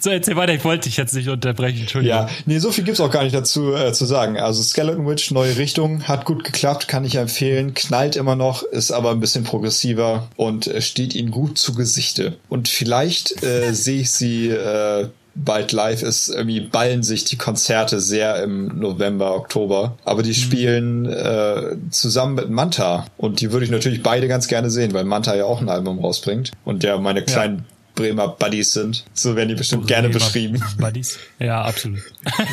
[0.00, 2.16] So, erzähl weiter, ich wollte dich jetzt nicht unterbrechen, Entschuldigung.
[2.16, 4.38] Ja, nee, so viel gibt's auch gar nicht dazu äh, zu sagen.
[4.38, 8.92] Also Skeleton Witch, neue Richtung, hat gut geklappt, kann ich empfehlen, knallt immer noch, ist
[8.92, 12.36] aber ein bisschen progressiver und äh, steht ihnen gut zu Gesichte.
[12.48, 15.08] Und vielleicht äh, sehe ich sie äh,
[15.44, 19.96] bald live ist, irgendwie ballen sich die Konzerte sehr im November, Oktober.
[20.04, 20.34] Aber die mhm.
[20.34, 23.06] spielen äh, zusammen mit Manta.
[23.16, 26.00] Und die würde ich natürlich beide ganz gerne sehen, weil Manta ja auch ein Album
[26.00, 26.52] rausbringt.
[26.64, 27.77] Und der meine kleinen ja.
[27.98, 29.04] Bremer Buddies sind.
[29.12, 30.62] So werden die bestimmt Bremer gerne beschrieben.
[30.78, 31.18] Buddies?
[31.38, 32.00] Ja, absolut.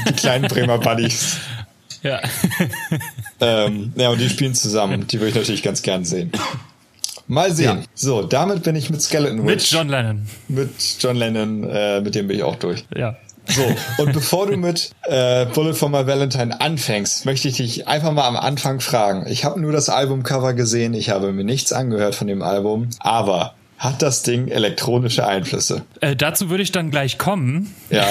[0.10, 1.38] Die kleinen Bremer Buddies.
[2.02, 2.20] Ja.
[3.40, 5.08] ähm, ja, und die spielen zusammen.
[5.08, 6.32] Die würde ich natürlich ganz gern sehen.
[7.28, 7.80] Mal sehen.
[7.80, 7.84] Ja.
[7.96, 9.72] So, damit bin ich mit Skeleton Witch.
[9.72, 10.28] Mit John Lennon.
[10.48, 10.70] Mit
[11.00, 12.86] John Lennon, äh, mit dem bin ich auch durch.
[12.96, 13.16] Ja.
[13.48, 13.64] So,
[14.04, 18.28] und bevor du mit äh, Bullet for My Valentine anfängst, möchte ich dich einfach mal
[18.28, 19.26] am Anfang fragen.
[19.28, 23.55] Ich habe nur das Albumcover gesehen, ich habe mir nichts angehört von dem Album, aber
[23.78, 25.84] hat das Ding elektronische Einflüsse?
[26.02, 27.76] Äh, dazu würde ich dann gleich kommen.
[27.90, 28.08] Ja.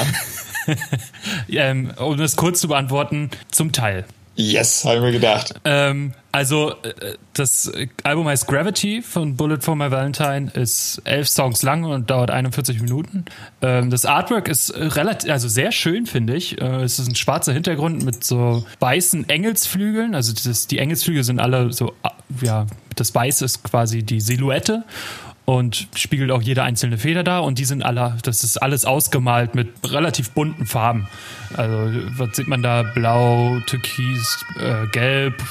[1.49, 4.05] ähm, um das kurz zu beantworten, zum Teil.
[4.37, 5.55] Yes, habe ich mir gedacht.
[5.65, 7.71] Ähm, also, äh, das
[8.03, 12.81] Album heißt Gravity von Bullet for My Valentine, ist elf Songs lang und dauert 41
[12.81, 13.27] Minuten.
[13.63, 16.61] Ähm, das Artwork ist relativ, also sehr schön, finde ich.
[16.61, 20.17] Äh, es ist ein schwarzer Hintergrund mit so weißen Engelsflügeln.
[20.17, 21.95] Also, das, die Engelsflügel sind alle so,
[22.43, 24.83] ja, das Weiß ist quasi die Silhouette
[25.45, 29.55] und spiegelt auch jede einzelne Feder da und die sind alle, das ist alles ausgemalt
[29.55, 31.07] mit relativ bunten Farben.
[31.55, 32.83] Also was sieht man da?
[32.83, 35.43] Blau, Türkis, äh, Gelb,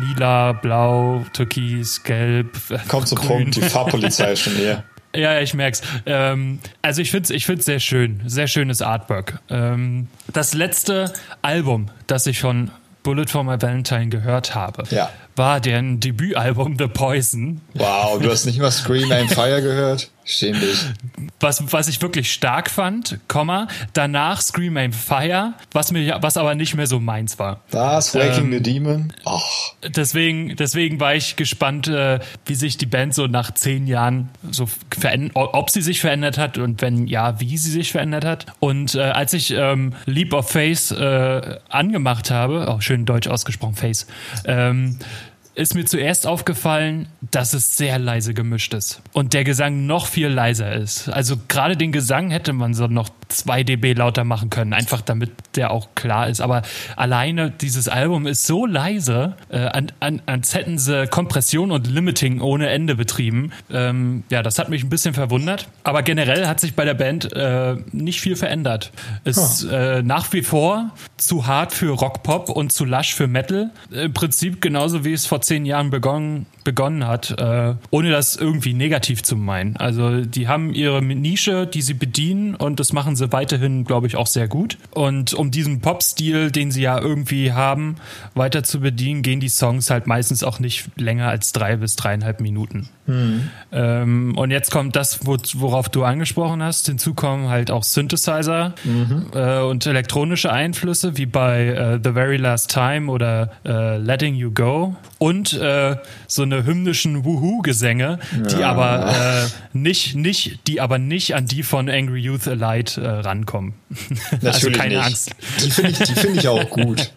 [0.00, 2.56] Lila, Blau, Türkis, Gelb.
[2.70, 4.84] Äh, Kommt zum Punkt, die Farbpolizei ist schon hier.
[5.14, 5.80] Ja, ich merk's.
[6.04, 9.40] Ähm, also ich find's, ich find's sehr schön, sehr schönes Artwork.
[9.48, 11.12] Ähm, das letzte
[11.42, 12.70] Album, das ich von
[13.06, 17.60] Bullet for My Valentine gehört habe, ja war deren Debütalbum The Poison.
[17.74, 20.10] Wow, du hast nicht mal Scream and Fire gehört?
[20.28, 20.84] Schäm dich.
[21.38, 26.56] Was, was ich wirklich stark fand, Komma, danach Scream and Fire, was mir, was aber
[26.56, 27.60] nicht mehr so meins war.
[27.70, 28.12] Was?
[28.12, 29.12] Waking ähm, the Demon?
[29.24, 29.76] Och.
[29.86, 34.68] Deswegen, deswegen war ich gespannt, äh, wie sich die Band so nach zehn Jahren so
[34.98, 38.46] verändert, ob sie sich verändert hat und wenn ja, wie sie sich verändert hat.
[38.58, 43.28] Und äh, als ich ähm, Leap of Faith äh, angemacht habe, auch oh, schön deutsch
[43.28, 44.08] ausgesprochen, Face,
[44.44, 44.98] ähm,
[45.56, 50.28] ist mir zuerst aufgefallen, dass es sehr leise gemischt ist und der Gesang noch viel
[50.28, 51.08] leiser ist.
[51.08, 55.30] Also gerade den Gesang hätte man so noch 2 dB lauter machen können, einfach damit
[55.56, 56.40] der auch klar ist.
[56.40, 56.62] Aber
[56.96, 62.40] alleine dieses Album ist so leise, äh, an, an, als hätten sie Kompression und Limiting
[62.40, 63.52] ohne Ende betrieben.
[63.70, 65.68] Ähm, ja, das hat mich ein bisschen verwundert.
[65.84, 68.92] Aber generell hat sich bei der Band äh, nicht viel verändert.
[69.24, 69.74] Ist oh.
[69.74, 73.70] äh, nach wie vor zu hart für Rockpop und zu lasch für Metal.
[73.90, 78.74] Im Prinzip genauso wie es vor zehn Jahren begonnen, begonnen hat, äh, ohne das irgendwie
[78.74, 79.76] negativ zu meinen.
[79.76, 84.16] Also die haben ihre Nische, die sie bedienen und das machen sie weiterhin, glaube ich,
[84.16, 84.78] auch sehr gut.
[84.92, 87.96] Und um diesen Pop-Stil, den sie ja irgendwie haben,
[88.34, 92.40] weiter zu bedienen, gehen die Songs halt meistens auch nicht länger als drei bis dreieinhalb
[92.40, 92.88] Minuten.
[93.06, 93.50] Mhm.
[93.72, 96.86] Ähm, und jetzt kommt das, worauf du angesprochen hast.
[96.86, 99.26] Hinzu kommen halt auch Synthesizer mhm.
[99.32, 104.50] äh, und elektronische Einflüsse, wie bei äh, The Very Last Time oder äh, Letting You
[104.50, 104.96] Go.
[105.18, 105.96] Und äh,
[106.26, 108.18] so eine hymnischen Woohoo-Gesänge,
[108.50, 108.70] die ja.
[108.70, 113.74] aber äh, nicht, nicht, die aber nicht an die von Angry Youth Allied äh, rankommen.
[113.90, 115.04] Also Natürlich also keine nicht.
[115.04, 115.30] Angst.
[115.64, 117.12] Die finde ich, find ich auch gut.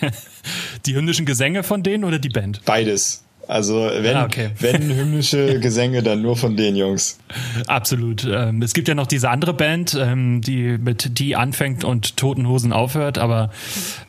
[0.86, 2.64] die hymnischen Gesänge von denen oder die Band?
[2.64, 3.24] Beides.
[3.50, 4.50] Also wenn, ah, okay.
[4.60, 7.18] wenn hymnische Gesänge, dann nur von den Jungs.
[7.66, 8.24] Absolut.
[8.24, 12.46] Ähm, es gibt ja noch diese andere Band, ähm, die mit die anfängt und Toten
[12.46, 13.50] Hosen aufhört, aber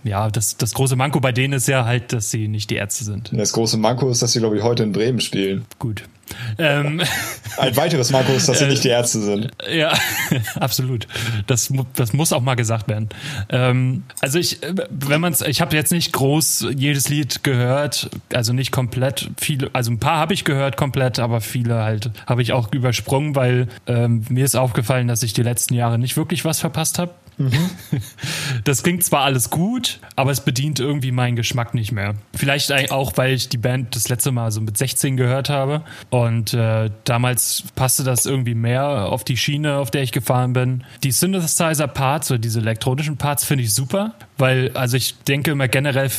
[0.04, 3.04] ja, das, das große Manko bei denen ist ja halt, dass sie nicht die Ärzte
[3.04, 3.32] sind.
[3.34, 5.66] Das große Manko ist, dass sie, glaube ich, heute in Bremen spielen.
[5.80, 6.04] Gut.
[6.58, 7.02] Ähm,
[7.58, 9.50] Ein weiteres Marco ist, dass sie äh, nicht die Ärzte sind.
[9.72, 9.94] Ja,
[10.60, 11.08] absolut.
[11.48, 13.10] Das, das muss auch mal gesagt werden.
[13.50, 14.60] Ähm, also ich,
[14.90, 19.30] wenn man es, ich habe jetzt nicht groß jedes Lied gehört, also nicht komplett.
[19.40, 23.36] Viele, also ein paar habe ich gehört komplett, aber viele halt habe ich auch übersprungen,
[23.36, 27.12] weil ähm, mir ist aufgefallen, dass ich die letzten Jahre nicht wirklich was verpasst habe.
[28.64, 32.16] Das klingt zwar alles gut, aber es bedient irgendwie meinen Geschmack nicht mehr.
[32.34, 36.54] Vielleicht auch, weil ich die Band das letzte Mal so mit 16 gehört habe und
[36.54, 40.84] äh, damals passte das irgendwie mehr auf die Schiene, auf der ich gefahren bin.
[41.04, 46.10] Die Synthesizer-Parts oder diese elektronischen Parts finde ich super, weil, also ich denke immer generell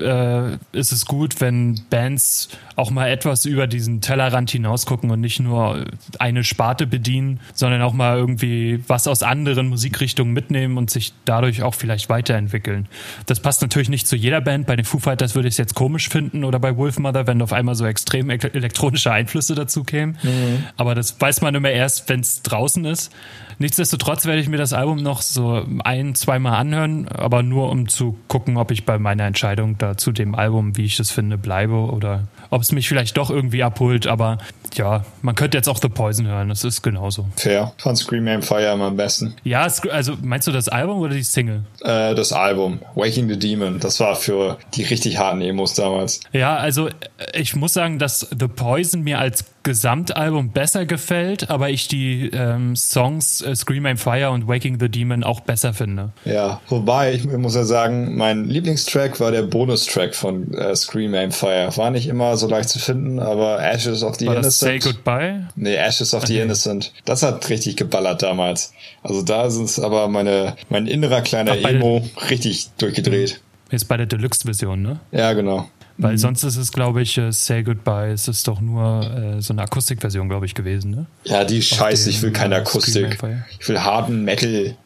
[0.00, 5.40] äh, ist es gut, wenn Bands auch mal etwas über diesen Tellerrand hinausgucken und nicht
[5.40, 5.84] nur
[6.18, 11.62] eine Sparte bedienen, sondern auch mal irgendwie was aus anderen Musikrichtungen mitnehmen und sich dadurch
[11.62, 12.88] auch vielleicht weiterentwickeln.
[13.26, 14.66] Das passt natürlich nicht zu jeder Band.
[14.66, 17.52] Bei den Foo Fighters würde ich es jetzt komisch finden oder bei Wolfmother, wenn auf
[17.52, 20.18] einmal so extrem elektronische Einflüsse dazu kämen.
[20.22, 20.64] Mhm.
[20.76, 23.12] Aber das weiß man immer erst, wenn es draußen ist.
[23.58, 28.16] Nichtsdestotrotz werde ich mir das Album noch so ein, zweimal anhören, aber nur um zu
[28.28, 31.74] gucken, ob ich bei meiner Entscheidung da zu dem Album, wie ich es finde, bleibe
[31.74, 34.06] oder ob es mich vielleicht doch irgendwie abholt.
[34.06, 34.38] Aber
[34.76, 37.26] ja, man könnte jetzt auch The Poison hören, das ist genauso.
[37.36, 37.72] Fair.
[37.78, 39.34] Von Scream and Fire am besten.
[39.44, 41.64] Ja, also meinst du das Album oder die Single?
[41.82, 43.80] Äh, das Album, Waking the Demon.
[43.80, 46.20] Das war für die richtig harten Emos damals.
[46.32, 46.88] Ja, also
[47.34, 52.76] ich muss sagen, dass The Poison mir als Gesamtalbum besser gefällt, aber ich die ähm,
[52.76, 56.12] Songs äh, Scream and Fire und Waking the Demon auch besser finde.
[56.24, 61.34] Ja, wobei ich muss ja sagen, mein Lieblingstrack war der Bonustrack von äh, Scream and
[61.34, 61.76] Fire.
[61.76, 64.52] War nicht immer so leicht zu finden, aber Ashes of the Innocent.
[64.66, 65.46] Say Goodbye?
[65.54, 66.34] Nee, Ashes of okay.
[66.34, 66.92] the Innocent.
[67.04, 68.72] Das hat richtig geballert damals.
[69.02, 73.40] Also da ist es aber meine, mein innerer kleiner Ach, Emo richtig durchgedreht.
[73.70, 75.00] Ist bei der Deluxe-Version, ne?
[75.12, 75.68] Ja, genau.
[75.98, 76.18] Weil mhm.
[76.18, 79.62] sonst ist es, glaube ich, uh, Say Goodbye, es ist doch nur äh, so eine
[79.62, 81.06] Akustikversion, glaube ich, gewesen, ne?
[81.24, 83.18] Ja, die ist scheiße, ich will keine Akustik.
[83.58, 84.76] Ich will harten Metal.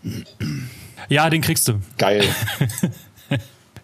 [1.08, 1.80] Ja, den kriegst du.
[1.98, 2.22] Geil.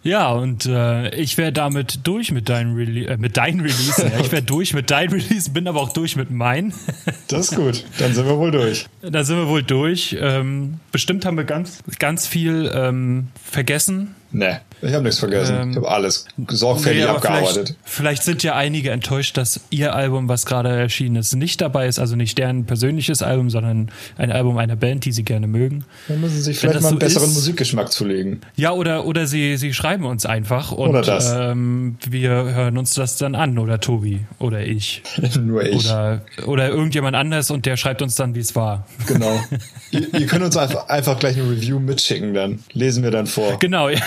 [0.07, 4.09] Ja, und äh, ich wäre damit durch mit deinen, Rele äh, mit deinen Releasen.
[4.13, 4.21] Ja.
[4.21, 6.73] Ich wäre durch mit deinen Releasen, bin aber auch durch mit meinen.
[7.29, 8.87] das ist gut, dann sind wir wohl durch.
[9.03, 10.17] Da sind wir wohl durch.
[10.21, 14.15] Ähm, bestimmt haben wir ganz, ganz viel ähm, vergessen.
[14.39, 15.57] Nee, ich habe nichts vergessen.
[15.59, 17.75] Ähm, ich habe alles sorgfältig nee, abgearbeitet.
[17.83, 21.87] Vielleicht, vielleicht, sind ja einige enttäuscht, dass ihr Album, was gerade erschienen ist, nicht dabei
[21.87, 21.99] ist.
[21.99, 25.87] Also nicht deren persönliches Album, sondern ein Album einer Band, die sie gerne mögen.
[26.09, 28.43] Dann müssen sie sich vielleicht mal einen so besseren ist, Musikgeschmack zulegen.
[28.57, 31.33] Ja, oder, oder sie, sie schreiben uns einfach und oder das.
[31.33, 33.59] Ähm, wir hören uns das dann an.
[33.59, 35.03] Oder Tobi oder ich.
[35.41, 35.87] Nur ich.
[35.87, 38.87] Oder, oder irgendjemand anders und der schreibt uns dann, wie es war.
[39.07, 39.41] Genau.
[39.93, 43.59] ihr, ihr könnt uns einfach, einfach gleich eine Review mitschicken, dann lesen wir dann vor.
[43.59, 44.01] Genau, ja.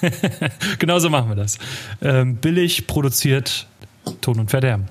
[0.78, 1.58] genau so machen wir das.
[2.02, 3.66] Ähm, billig produziert,
[4.20, 4.86] Ton und Verderben.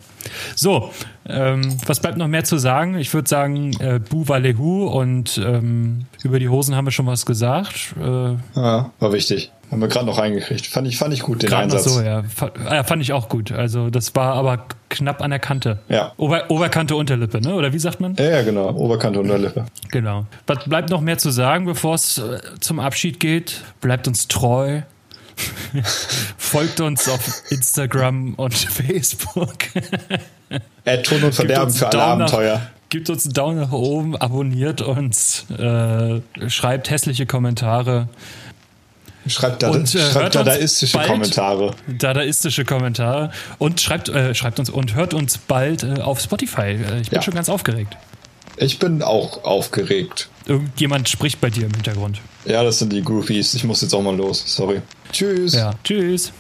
[0.55, 0.91] So,
[1.27, 2.97] ähm, was bleibt noch mehr zu sagen?
[2.97, 7.25] Ich würde sagen, äh, Bu Walehu und ähm, über die Hosen haben wir schon was
[7.25, 7.95] gesagt.
[7.99, 9.51] Äh, ja, war wichtig.
[9.70, 10.65] Haben wir gerade noch reingekriegt.
[10.65, 11.84] Fand ich, fand ich gut, den Einsatz.
[11.84, 12.24] so, ja.
[12.24, 12.84] Fand, ja.
[12.84, 13.51] Fand ich auch gut.
[13.51, 15.80] Also, das war aber knapp an der Kante.
[15.89, 16.13] Ja.
[16.15, 17.53] Ober, Oberkante, Unterlippe, ne?
[17.53, 18.15] Oder wie sagt man?
[18.15, 18.70] Ja, ja, genau.
[18.72, 19.65] Oberkante, Unterlippe.
[19.91, 20.26] Genau.
[20.45, 23.61] Was bleibt noch mehr zu sagen, bevor es äh, zum Abschied geht?
[23.82, 24.84] Bleibt uns treu.
[26.38, 29.53] Folgt uns auf Instagram und Facebook.
[30.86, 32.55] Add Ton und Verderben für alle Abenteuer.
[32.55, 38.07] Nach, gibt uns einen Daumen nach oben, abonniert uns, äh, schreibt hässliche Kommentare.
[39.30, 41.75] Schreibt, da, und, äh, schreibt dadaistische Kommentare.
[41.88, 43.32] Dadaistische Kommentare.
[43.57, 46.61] Und schreibt, äh, schreibt uns und hört uns bald äh, auf Spotify.
[46.61, 47.21] Äh, ich bin ja.
[47.21, 47.97] schon ganz aufgeregt.
[48.57, 50.30] Ich bin auch aufgeregt.
[50.47, 52.19] Irgendjemand spricht bei dir im Hintergrund.
[52.45, 53.53] Ja, das sind die Groupies.
[53.53, 54.43] Ich muss jetzt auch mal los.
[54.45, 54.82] Sorry.
[55.11, 55.53] Tschüss.
[55.53, 56.32] Ja, tschüss.